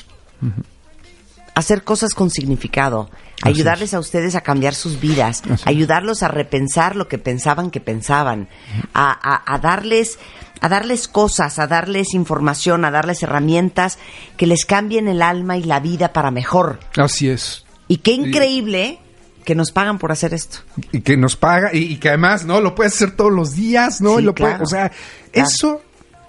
[1.53, 3.09] Hacer cosas con significado,
[3.43, 8.47] ayudarles a ustedes a cambiar sus vidas, ayudarlos a repensar lo que pensaban que pensaban,
[8.93, 10.17] a, a- a darles
[10.63, 13.97] a darles cosas, a darles información, a darles herramientas
[14.37, 16.79] que les cambien el alma y la vida para mejor.
[16.97, 17.65] Así es.
[17.87, 18.99] Y qué increíble
[19.43, 20.59] que nos pagan por hacer esto.
[20.91, 24.01] y que nos paga y, y que además no lo puedes hacer todos los días
[24.01, 24.63] no Sí, Y lo puede- claro.
[24.63, 24.91] o sea
[25.31, 25.49] Claro.
[25.49, 25.81] eso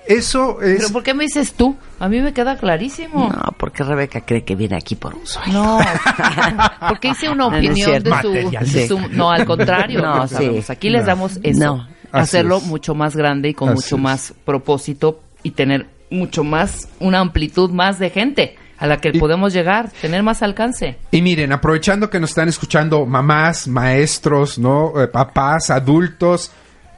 [0.07, 1.77] eso es ¿Pero por qué me dices tú?
[2.01, 3.29] A mí me queda clarísimo.
[3.29, 5.53] No, porque Rebeca cree que viene aquí por un sueño.
[5.53, 5.79] No,
[6.89, 8.11] porque hice una No, no es opinión cierto.
[8.11, 10.01] de, su, de No, al contrario.
[10.03, 10.35] No, no, sí.
[10.35, 10.71] sabemos.
[10.71, 11.07] Aquí les No.
[11.07, 11.61] damos eso.
[11.65, 11.89] No.
[12.11, 12.65] Hacerlo es.
[12.65, 14.03] mucho más grande y con Así mucho es.
[14.03, 19.19] más propósito y tener mucho más, una amplitud más de gente a la que Y-
[19.19, 20.99] podemos llegar, tener más alcance.
[21.11, 26.51] y miren aprovechando que nos están escuchando mamás maestros no Eh, papás adultos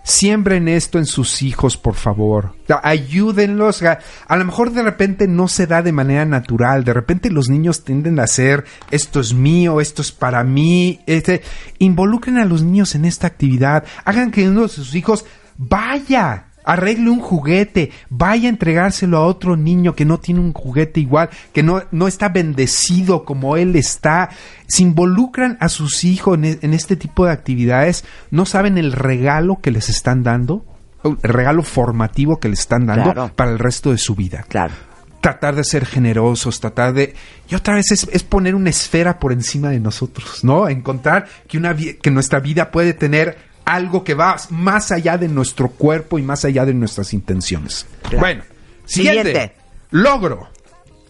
[0.04, 2.54] siembren esto en sus hijos por favor.
[2.82, 3.82] Ayúdenlos.
[3.82, 6.84] A, a lo mejor de repente no se da de manera natural.
[6.84, 11.42] De repente los niños tienden a hacer esto es mío esto es para mí este
[11.78, 13.84] involucren a los niños en esta actividad.
[14.04, 15.24] Hagan que uno de sus hijos
[15.56, 21.00] vaya arregle un juguete, vaya a entregárselo a otro niño que no tiene un juguete
[21.00, 24.30] igual, que no, no está bendecido como él está.
[24.66, 28.92] Se involucran a sus hijos en, e- en este tipo de actividades, no saben el
[28.92, 30.64] regalo que les están dando,
[31.04, 33.32] el regalo formativo que les están dando Claro.
[33.36, 34.72] para el resto de su vida Claro.
[35.20, 37.14] tratar de ser generosos, tratar de...
[37.50, 40.68] Y otra vez es, es poner una esfera por encima de nosotros, ¿no?
[40.68, 45.68] Encontrar que, una, que nuestra vida puede tener algo que va más allá de nuestro
[45.70, 47.86] cuerpo y más allá de nuestras intenciones.
[48.02, 48.18] Claro.
[48.18, 48.42] Bueno,
[48.84, 49.22] siguiente.
[49.30, 49.56] Siguiente.
[49.90, 50.48] Logro.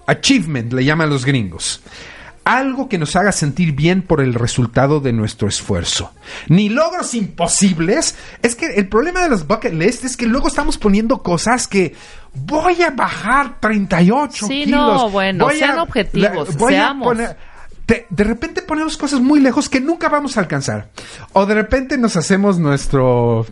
[0.07, 1.81] Achievement le llaman los gringos.
[2.45, 6.13] Algo que nos haga sentir bien por el resultado de nuestro esfuerzo.
[6.49, 8.17] Ni logros imposibles.
[8.43, 11.95] Es que el problema de los bucket list es que luego estamos poniendo cosas que
[12.35, 14.79] voy a bajar 38 Sí, kilos.
[15.03, 17.05] no, bueno, voy sean objetivos, voy a seamos.
[17.09, 17.37] poner-
[17.87, 20.91] de, de repente ponemos cosas muy lejos que nunca vamos a alcanzar.
[21.33, 23.47] O de repente nos hacemos nuestro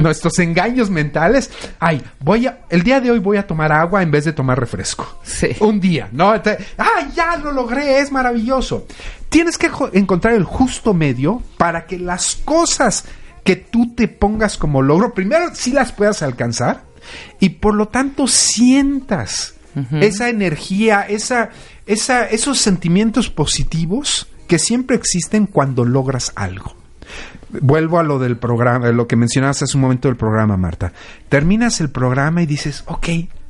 [0.00, 1.50] nuestros engaños mentales.
[1.78, 4.58] Ay, voy a el día de hoy voy a tomar agua en vez de tomar
[4.58, 5.18] refresco.
[5.22, 5.48] Sí.
[5.60, 6.40] Un día, ¿no?
[6.40, 8.86] Te- ah, ya lo logré, es maravilloso.
[9.28, 13.04] Tienes que encontrar el justo medio para que las cosas
[13.44, 16.82] que tú te pongas como logro, primero sí las puedas alcanzar
[17.40, 19.54] y por lo tanto sientas
[20.02, 21.48] esa energía, esa,
[21.86, 26.74] esa, esos sentimientos positivos que siempre existen cuando logras algo.
[27.60, 30.92] Vuelvo a lo del programa, lo que mencionabas hace un momento del programa, Marta.
[31.28, 33.08] Terminas el programa y dices, ok,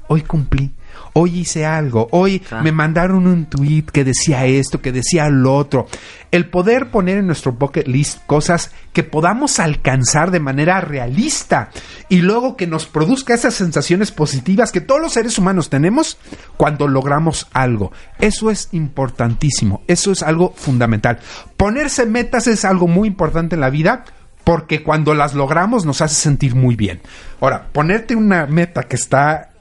[0.08, 0.72] hoy cumplí,
[1.14, 5.86] hoy hice algo, hoy me mandaron un tweet que decía esto, que decía lo otro.
[6.30, 11.70] El poder poner en nuestro bucket list cosas que podamos alcanzar de manera realista
[12.08, 16.18] y luego que nos produzca esas sensaciones positivas que todos los seres humanos tenemos
[16.56, 17.92] cuando logramos algo.
[18.18, 21.18] Eso es importantísimo, eso es algo fundamental.
[21.56, 24.04] Ponerse metas es algo muy importante en la vida
[24.44, 27.00] porque cuando las logramos nos hace sentir muy bien.
[27.40, 29.51] Ahora, ponerte una meta que está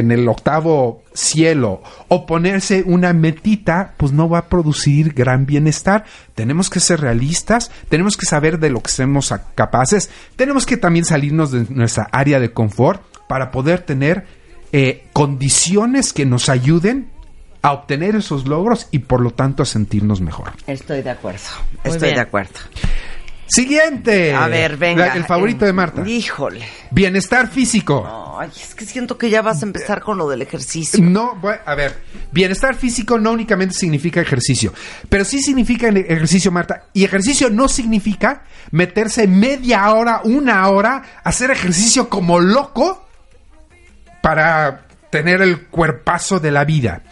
[0.00, 6.04] en el octavo cielo o ponerse una metita, pues no va a producir gran bienestar.
[6.34, 11.04] Tenemos que ser realistas, tenemos que saber de lo que somos capaces, tenemos que también
[11.04, 14.26] salirnos de nuestra área de confort para poder tener
[14.72, 17.10] eh, condiciones que nos ayuden
[17.62, 20.52] a obtener esos logros y por lo tanto a sentirnos mejor.
[20.66, 21.40] Estoy de acuerdo.
[21.84, 22.14] Muy Estoy bien.
[22.14, 22.54] de acuerdo.
[23.50, 24.32] Siguiente.
[24.34, 25.06] A ver, venga.
[25.08, 26.08] La- el favorito Eh, de Marta.
[26.08, 26.64] Híjole.
[26.90, 28.36] Bienestar físico.
[28.38, 31.02] Ay, es que siento que ya vas a empezar con lo del ejercicio.
[31.02, 31.36] No,
[31.66, 31.98] a ver,
[32.32, 34.72] bienestar físico no únicamente significa ejercicio,
[35.08, 36.84] pero sí significa ejercicio, Marta.
[36.94, 43.06] Y ejercicio no significa meterse media hora, una hora, hacer ejercicio como loco
[44.22, 47.02] para tener el cuerpazo de la vida.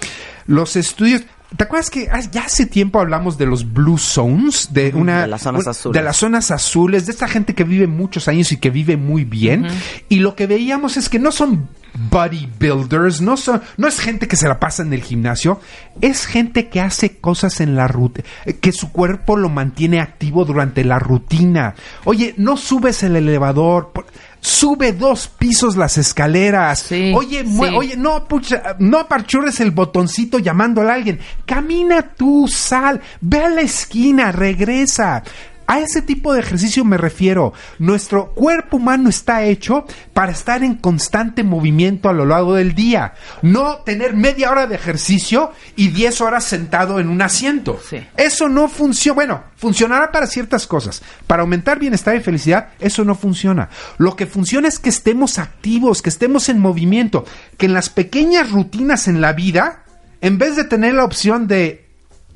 [0.46, 1.22] Los estudios...
[1.56, 4.68] ¿Te acuerdas que ha- ya hace tiempo hablamos de los blue zones?
[4.72, 5.22] De una...
[5.22, 5.98] de las zonas un- azules.
[5.98, 9.24] De las zonas azules, de esta gente que vive muchos años y que vive muy
[9.24, 9.66] bien.
[10.11, 11.68] Y lo que veíamos es que no son
[12.11, 15.61] bodybuilders, no son, no es gente que se la pasa en el gimnasio,
[16.00, 18.24] es gente que hace cosas en la rutina,
[18.61, 21.74] que su cuerpo lo mantiene activo durante la rutina.
[22.04, 24.06] Oye, no subes el elevador, por-
[24.40, 26.81] sube dos pisos las escaleras.
[26.81, 27.61] Sí, oye, sí.
[27.61, 31.20] oye, no, pucha, no apachurres el botoncito llamándole a alguien.
[31.44, 35.22] Camina tú, sal, ve a la esquina, regresa.
[35.68, 37.52] A ese tipo de ejercicio me refiero.
[37.78, 43.12] Nuestro cuerpo humano está hecho para estar en constante movimiento a lo largo del día.
[43.42, 47.78] No tener media hora de ejercicio y 10 horas sentado en un asiento.
[47.87, 47.98] Sí.
[48.16, 49.14] Eso no funciona.
[49.14, 51.02] Bueno, funcionará para ciertas cosas.
[51.26, 53.68] Para aumentar bienestar y felicidad, eso no funciona.
[53.98, 57.26] Lo que funciona es que estemos activos, que estemos en movimiento,
[57.59, 59.85] que en las pequeñas rutinas en la vida,
[60.22, 61.87] en vez de tener la opción de,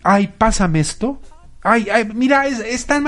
[0.03, 1.19] ay, pásame esto,
[1.63, 3.05] ay, ay, mira, es, es tan...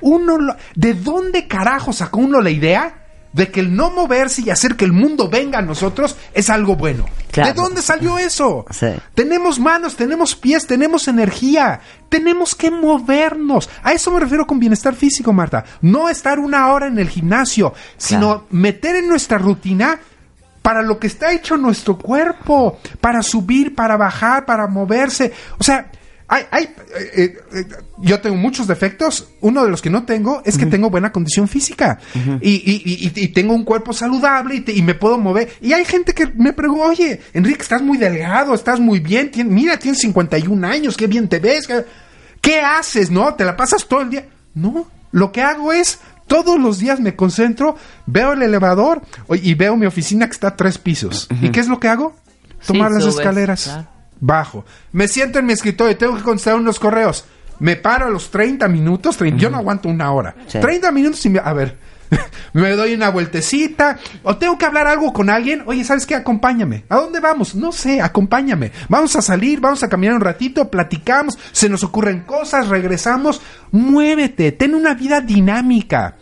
[0.00, 2.94] Uno, lo- ¿de dónde carajo sacó uno la idea?
[3.32, 6.76] De que el no moverse y hacer que el mundo venga a nosotros es algo
[6.76, 7.04] bueno.
[7.30, 7.48] Claro.
[7.52, 8.64] ¿De dónde salió eso?
[8.70, 8.86] Sí.
[9.14, 11.80] Tenemos manos, tenemos pies, tenemos energía.
[12.08, 13.68] Tenemos que movernos.
[13.82, 15.64] A eso me refiero con bienestar físico, Marta.
[15.82, 19.98] No estar una hora en el gimnasio, sino meter en nuestra rutina
[20.62, 25.32] para lo que está hecho nuestro cuerpo, para subir, para bajar, para moverse.
[25.58, 25.90] O sea,
[26.28, 27.64] hay, hay, eh, eh,
[27.98, 29.28] yo tengo muchos defectos.
[29.40, 31.98] Uno de los que no tengo es que tengo buena condición física
[32.40, 35.48] y, y- y- y tengo un cuerpo saludable y, te- y me puedo mover.
[35.62, 39.48] Y hay gente que me pregunta, oye, Enrique, estás muy delgado, estás muy bien, tien-
[39.48, 41.66] mira, tienes 51 años, qué bien te ves.
[41.66, 41.84] ¿Qué,
[42.40, 43.10] qué haces?
[43.10, 43.34] ¿No?
[43.34, 44.26] ¿Te la pasas todo el día?
[44.54, 49.00] No, lo que hago es todos los días me concentro, veo el elevador
[49.42, 51.26] y veo mi oficina que está a tres pisos.
[51.40, 52.14] ¿Y qué es lo que hago?
[52.60, 53.62] Sí, Tomar las subes, escaleras.
[53.64, 53.88] claro.
[54.20, 54.64] Bajo.
[54.92, 57.24] Me siento en mi escritorio, tengo que contestar unos correos.
[57.60, 60.34] Me paro a los 30 minutos, 30 yo no aguanto una hora.
[60.46, 60.60] Sí.
[60.60, 61.76] 30 minutos y me, a ver,
[62.52, 65.62] me doy una vueltecita o tengo que hablar algo con alguien.
[65.66, 66.14] Oye, ¿sabes qué?
[66.14, 66.84] Acompáñame.
[66.88, 67.54] ¿A dónde vamos?
[67.54, 68.72] No sé, acompáñame.
[68.88, 73.40] Vamos a salir, vamos a caminar un ratito, platicamos, se nos ocurren cosas, regresamos.
[73.72, 76.16] Muévete, ten una vida dinámica.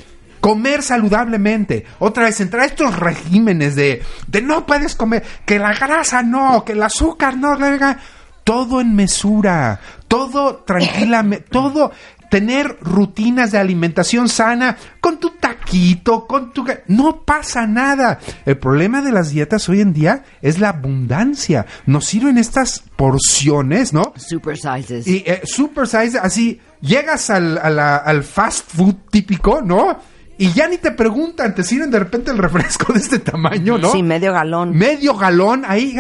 [0.47, 1.85] Comer saludablemente.
[1.99, 6.65] Otra vez, entrar a estos regímenes de, de no puedes comer, que la grasa no,
[6.65, 7.57] que el azúcar no,
[8.45, 11.91] todo en mesura, todo tranquilamente, todo
[12.31, 16.65] tener rutinas de alimentación sana con tu taquito, con tu...
[16.87, 18.21] No pasa nada.
[18.45, 21.67] El problema de las dietas hoy en día es la abundancia.
[21.87, 24.13] Nos sirven estas porciones, ¿no?
[24.17, 25.09] Super sizes.
[25.09, 29.99] Y eh, super size, así, llegas al, la- al fast food típico, ¿no?
[30.39, 33.91] Y ya ni te preguntan, te sirven de repente el refresco de este tamaño, ¿no?
[33.93, 34.77] Sí, medio galón.
[34.77, 35.97] Medio galón, ahí.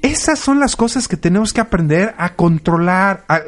[0.00, 3.24] Esas son las cosas que tenemos que aprender a controlar.
[3.26, 3.40] a-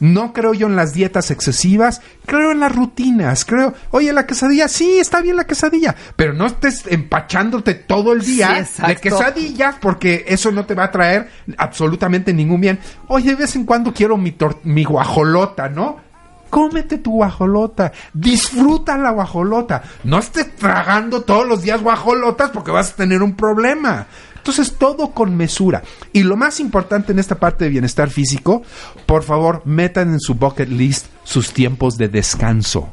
[0.00, 3.44] no creo yo en las dietas excesivas, creo en las rutinas.
[3.44, 8.22] Creo, oye, la quesadilla, sí, está bien la quesadilla, pero no estés empachándote todo el
[8.22, 12.80] día Sí, de quesadillas porque eso no te va a traer absolutamente ningún bien.
[13.06, 16.09] Oye, de vez en cuando quiero mi, tor- mi guajolota, ¿no?
[16.50, 19.82] Cómete tu guajolota, disfruta la guajolota.
[20.04, 24.06] No estés tragando todos los días guajolotas porque vas a tener un problema.
[24.36, 25.82] Entonces, todo con mesura.
[26.12, 28.62] Y lo más importante en esta parte de bienestar físico,
[29.06, 32.90] por favor, metan en su bucket list sus tiempos de descanso.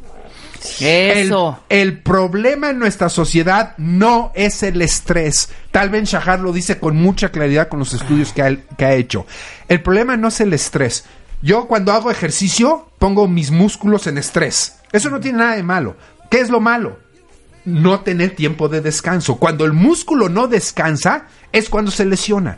[0.80, 1.60] El, Eso.
[1.70, 5.50] el problema en nuestra sociedad no es el estrés.
[5.72, 8.94] Tal vez Shahar lo dice con mucha claridad con los estudios que ha, que ha
[8.94, 9.26] hecho.
[9.68, 11.06] El problema no es el estrés.
[11.42, 14.80] Yo cuando hago ejercicio pongo mis músculos en estrés.
[14.92, 15.96] Eso no tiene nada de malo.
[16.30, 16.98] ¿Qué es lo malo?
[17.66, 19.38] No tener tiempo de descanso.
[19.38, 22.58] Cuando el músculo no descansa es cuando se lesiona.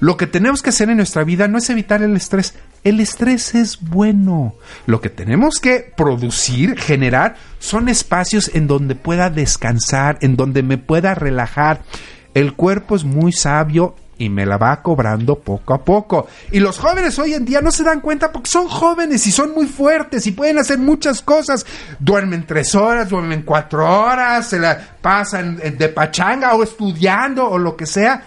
[0.00, 2.54] Lo que tenemos que hacer en nuestra vida no es evitar el estrés.
[2.82, 4.54] El estrés es bueno.
[4.86, 10.78] Lo que tenemos que producir, generar, son espacios en donde pueda descansar, en donde me
[10.78, 11.82] pueda relajar.
[12.34, 16.28] El cuerpo es muy sabio y me la va cobrando poco a poco.
[16.52, 19.54] Y los jóvenes hoy en día no se dan cuenta porque son jóvenes y son
[19.54, 21.64] muy fuertes y pueden hacer muchas cosas.
[21.98, 27.56] Duermen tres horas, duermen cuatro horas, se la pasan eh, de pachanga o estudiando o
[27.56, 28.24] lo que sea.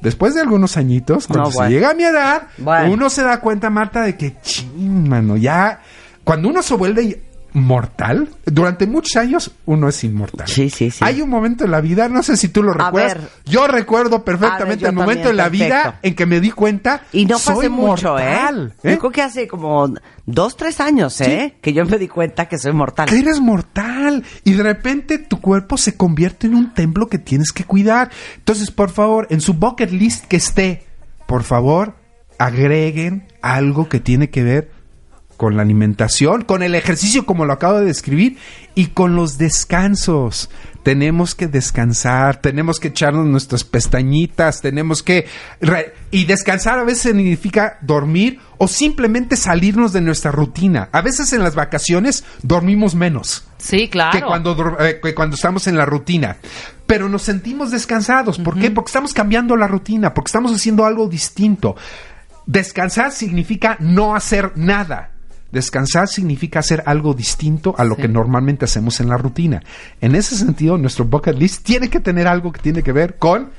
[0.00, 2.92] Después de algunos añitos, cuando No, se llega a mi edad, Bueno.
[2.92, 5.80] uno se da cuenta, Marta, de que, ching, mano, ya...
[6.22, 7.20] Cuando uno se vuelve
[7.56, 10.46] mortal, durante muchos años uno es inmortal.
[10.46, 11.02] Sí, sí, sí.
[11.02, 13.14] Hay un momento en la vida, no sé si tú lo A recuerdas.
[13.14, 13.28] ver.
[13.46, 16.50] yo recuerdo perfectamente ver, yo el momento también, en la vida en que me di
[16.50, 18.90] cuenta Y no hace mucho, mortal, ¿eh?
[18.92, 19.90] Yo creo que hace como
[20.26, 21.56] dos, tres años, ¿eh?
[21.62, 23.08] Que yo me di cuenta que soy mortal.
[23.08, 27.52] que eres mortal y de repente tu cuerpo se convierte en un templo que tienes
[27.52, 28.10] que cuidar.
[28.36, 30.84] Entonces, por favor, en su bucket list que esté,
[31.26, 31.94] por favor,
[32.38, 34.75] agreguen algo que tiene que ver
[35.36, 38.38] con la alimentación, con el ejercicio como lo acabo de describir
[38.74, 40.50] y con los descansos.
[40.82, 45.26] Tenemos que descansar, tenemos que echarnos nuestras pestañitas, tenemos que...
[46.12, 50.88] y descansar a veces significa dormir o simplemente salirnos de nuestra rutina.
[50.92, 54.12] A veces en las vacaciones dormimos menos Sí, claro.
[54.12, 56.36] que cuando, eh, que cuando estamos en la rutina.
[56.86, 58.38] Pero nos sentimos descansados.
[58.38, 58.70] ¿Por qué?
[58.70, 61.74] Porque estamos cambiando la rutina, porque estamos haciendo algo distinto.
[62.46, 65.15] Descansar significa no hacer nada.
[65.52, 68.02] Descansar significa hacer algo distinto a lo Sí.
[68.02, 69.62] que normalmente hacemos en la rutina.
[70.00, 73.50] En ese sentido, nuestro bucket list tiene que tener algo que tiene que ver con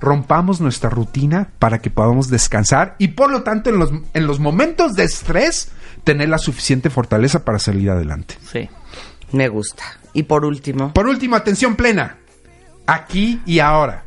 [0.00, 4.38] rompamos nuestra rutina para que podamos descansar y por lo tanto en los, en los
[4.38, 5.68] momentos de estrés
[6.02, 8.34] tener la suficiente fortaleza para salir adelante.
[8.52, 8.68] Sí.
[9.32, 9.82] Me gusta.
[10.12, 12.18] Y por último, Por último, atención plena.
[12.86, 14.04] Aquí y ahora.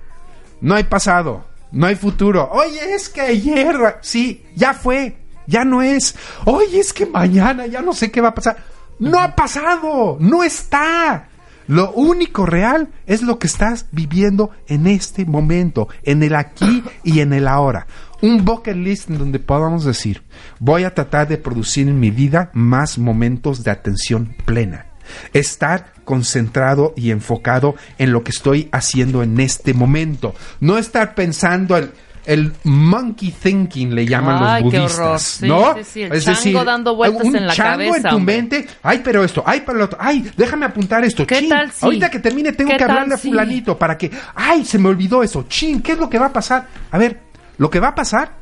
[0.61, 2.49] No hay pasado, no hay futuro.
[2.51, 5.17] Oye, es que ayer, sí, ya fue,
[5.47, 6.15] ya no es.
[6.45, 8.57] Oye, es que mañana ya no sé qué va a pasar.
[8.99, 11.29] No ha pasado, no está.
[11.67, 17.19] Lo único real es lo que estás viviendo en este momento, en el aquí y
[17.19, 17.87] en el ahora.
[18.21, 20.23] Un bucket list en donde podamos decir,
[20.59, 24.87] voy a tratar de producir en mi vida más momentos de atención plena
[25.33, 30.35] estar concentrado y enfocado en lo que estoy haciendo en este momento.
[30.59, 31.91] No estar pensando el,
[32.27, 34.99] el monkey thinking, le llaman Ay, los qué budistas.
[34.99, 35.19] horror.
[35.19, 35.75] Sí, ¿no?
[35.77, 38.35] sí, sí, el chango dando vueltas un en la chango cabeza, en tu hombre.
[38.35, 38.67] mente.
[38.83, 39.97] Ay, pero esto, ay, pero lo otro.
[40.01, 41.25] Ay, déjame apuntar esto.
[41.25, 44.77] ¿Qué Chin, tal Ahorita que termine tengo que hablarle a fulanito para que, ay, se
[44.77, 45.45] me olvidó eso.
[45.47, 46.67] Chin, ¿qué es lo que va a pasar?
[46.91, 47.21] A ver,
[47.57, 48.33] lo que va a pasar,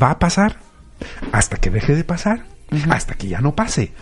[0.00, 0.56] va a pasar
[1.32, 2.44] hasta que deje de pasar,
[2.90, 3.92] hasta que ya no pase.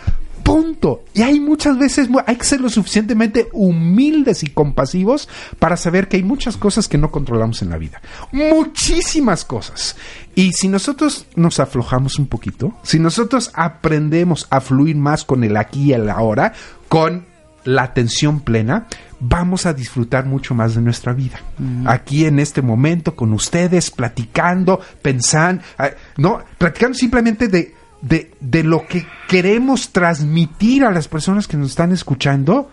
[0.42, 1.04] Punto.
[1.14, 5.28] Y hay muchas veces, hay que ser lo suficientemente humildes y compasivos
[5.58, 8.00] para saber que hay muchas cosas que no controlamos en la vida.
[8.32, 9.96] Muchísimas cosas.
[10.34, 15.56] Y si nosotros nos aflojamos un poquito, si nosotros aprendemos a fluir más con el
[15.56, 16.52] aquí y el ahora,
[16.88, 17.26] con
[17.64, 18.86] la atención plena,
[19.20, 21.40] vamos a disfrutar mucho más de nuestra vida.
[21.86, 28.62] Aquí en este momento, con ustedes, platicando, pensando, ah, no, platicando simplemente de, de, de
[28.62, 32.70] lo que queremos transmitir a las personas que nos están escuchando.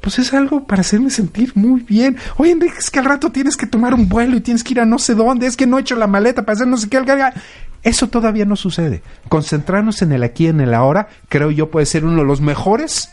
[0.00, 2.16] Pues es algo para hacerme sentir muy bien.
[2.36, 4.80] Oye, Enrique, es que al rato tienes que tomar un vuelo y tienes que ir
[4.80, 5.46] a no sé dónde.
[5.46, 7.00] Es que no he hecho la maleta para hacer no sé qué.
[7.82, 9.02] Eso todavía no sucede.
[9.28, 12.40] Concentrarnos en el aquí y en el ahora, creo yo, puede ser uno de los
[12.40, 13.10] mejores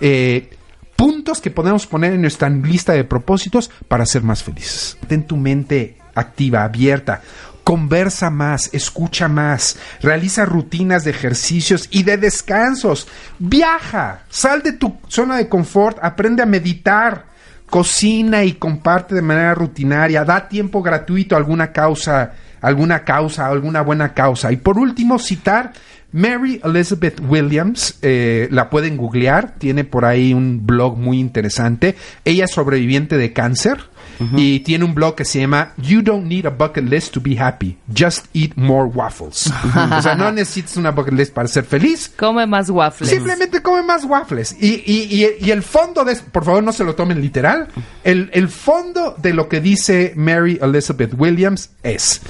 [0.00, 0.50] eh,
[0.96, 4.98] puntos que podemos poner en nuestra lista de propósitos para ser más felices.
[5.08, 7.22] Ten tu mente activa, abierta.
[7.64, 13.06] Conversa más, escucha más, realiza rutinas de ejercicios y de descansos.
[13.38, 17.26] Viaja, sal de tu zona de confort, aprende a meditar,
[17.70, 23.82] cocina y comparte de manera rutinaria, da tiempo gratuito a alguna causa, alguna causa, alguna
[23.82, 24.50] buena causa.
[24.50, 25.72] Y por último, citar
[26.12, 31.96] Mary Elizabeth Williams, eh, la pueden googlear, tiene por ahí un blog muy interesante.
[32.24, 33.91] Ella es sobreviviente de cáncer
[34.36, 37.38] y tiene un blog que se llama You Don't Need a Bucket List to Be
[37.38, 39.52] Happy, Just Eat More Waffles.
[39.98, 42.10] o sea, no necesitas una bucket list para ser feliz.
[42.16, 43.10] Come más waffles.
[43.10, 44.56] Simplemente come más waffles.
[44.60, 46.14] Y, y- y- y el fondo de...
[46.16, 47.68] Por favor, no se lo tomen literal.
[48.04, 52.20] El, el fondo de lo que dice Mary Elizabeth Williams es,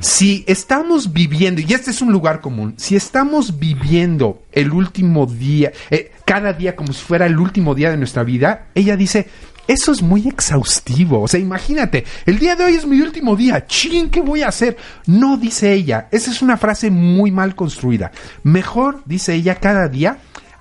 [0.00, 5.72] si estamos viviendo, y este es un lugar común, si estamos viviendo el último día,
[5.90, 9.28] eh, cada día como si fuera el último día de nuestra vida, ella dice...
[9.68, 11.20] Eso es muy exhaustivo.
[11.20, 13.66] O sea, imagínate, el día de hoy es mi último día.
[13.66, 14.78] Chin, ¿qué voy a hacer?
[15.06, 16.08] No, dice ella.
[16.10, 18.10] Esa es una frase muy mal construida.
[18.42, 20.18] Mejor, dice ella, cada día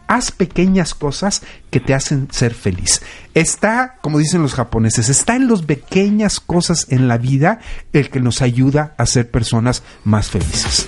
[0.07, 3.01] haz pequeñas cosas que te hacen ser feliz.
[3.33, 7.59] Está, como dicen los japoneses, está en las pequeñas cosas en la vida
[7.93, 10.87] el que nos ayuda a ser personas más felices.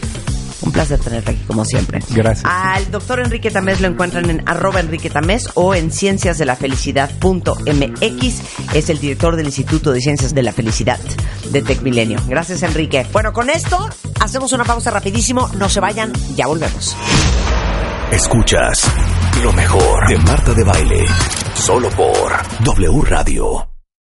[0.62, 2.00] Un placer tenerte aquí, como siempre.
[2.10, 2.46] Gracias.
[2.46, 8.42] Al doctor Enrique Tamés lo encuentran en arroba Enrique Tamés o en cienciasdelafelicidad.mx.
[8.74, 11.00] Es el director del Instituto de Ciencias de la Felicidad
[11.52, 12.20] de Tech Milenio.
[12.28, 13.06] Gracias, Enrique.
[13.14, 13.90] Bueno, con esto
[14.20, 15.50] hacemos una pausa rapidísimo.
[15.58, 16.96] No se vayan, ya volvemos.
[18.12, 18.92] Escuchas
[19.44, 21.06] lo mejor de Marta de Baile.
[21.54, 22.34] Solo por
[22.64, 23.69] W Radio.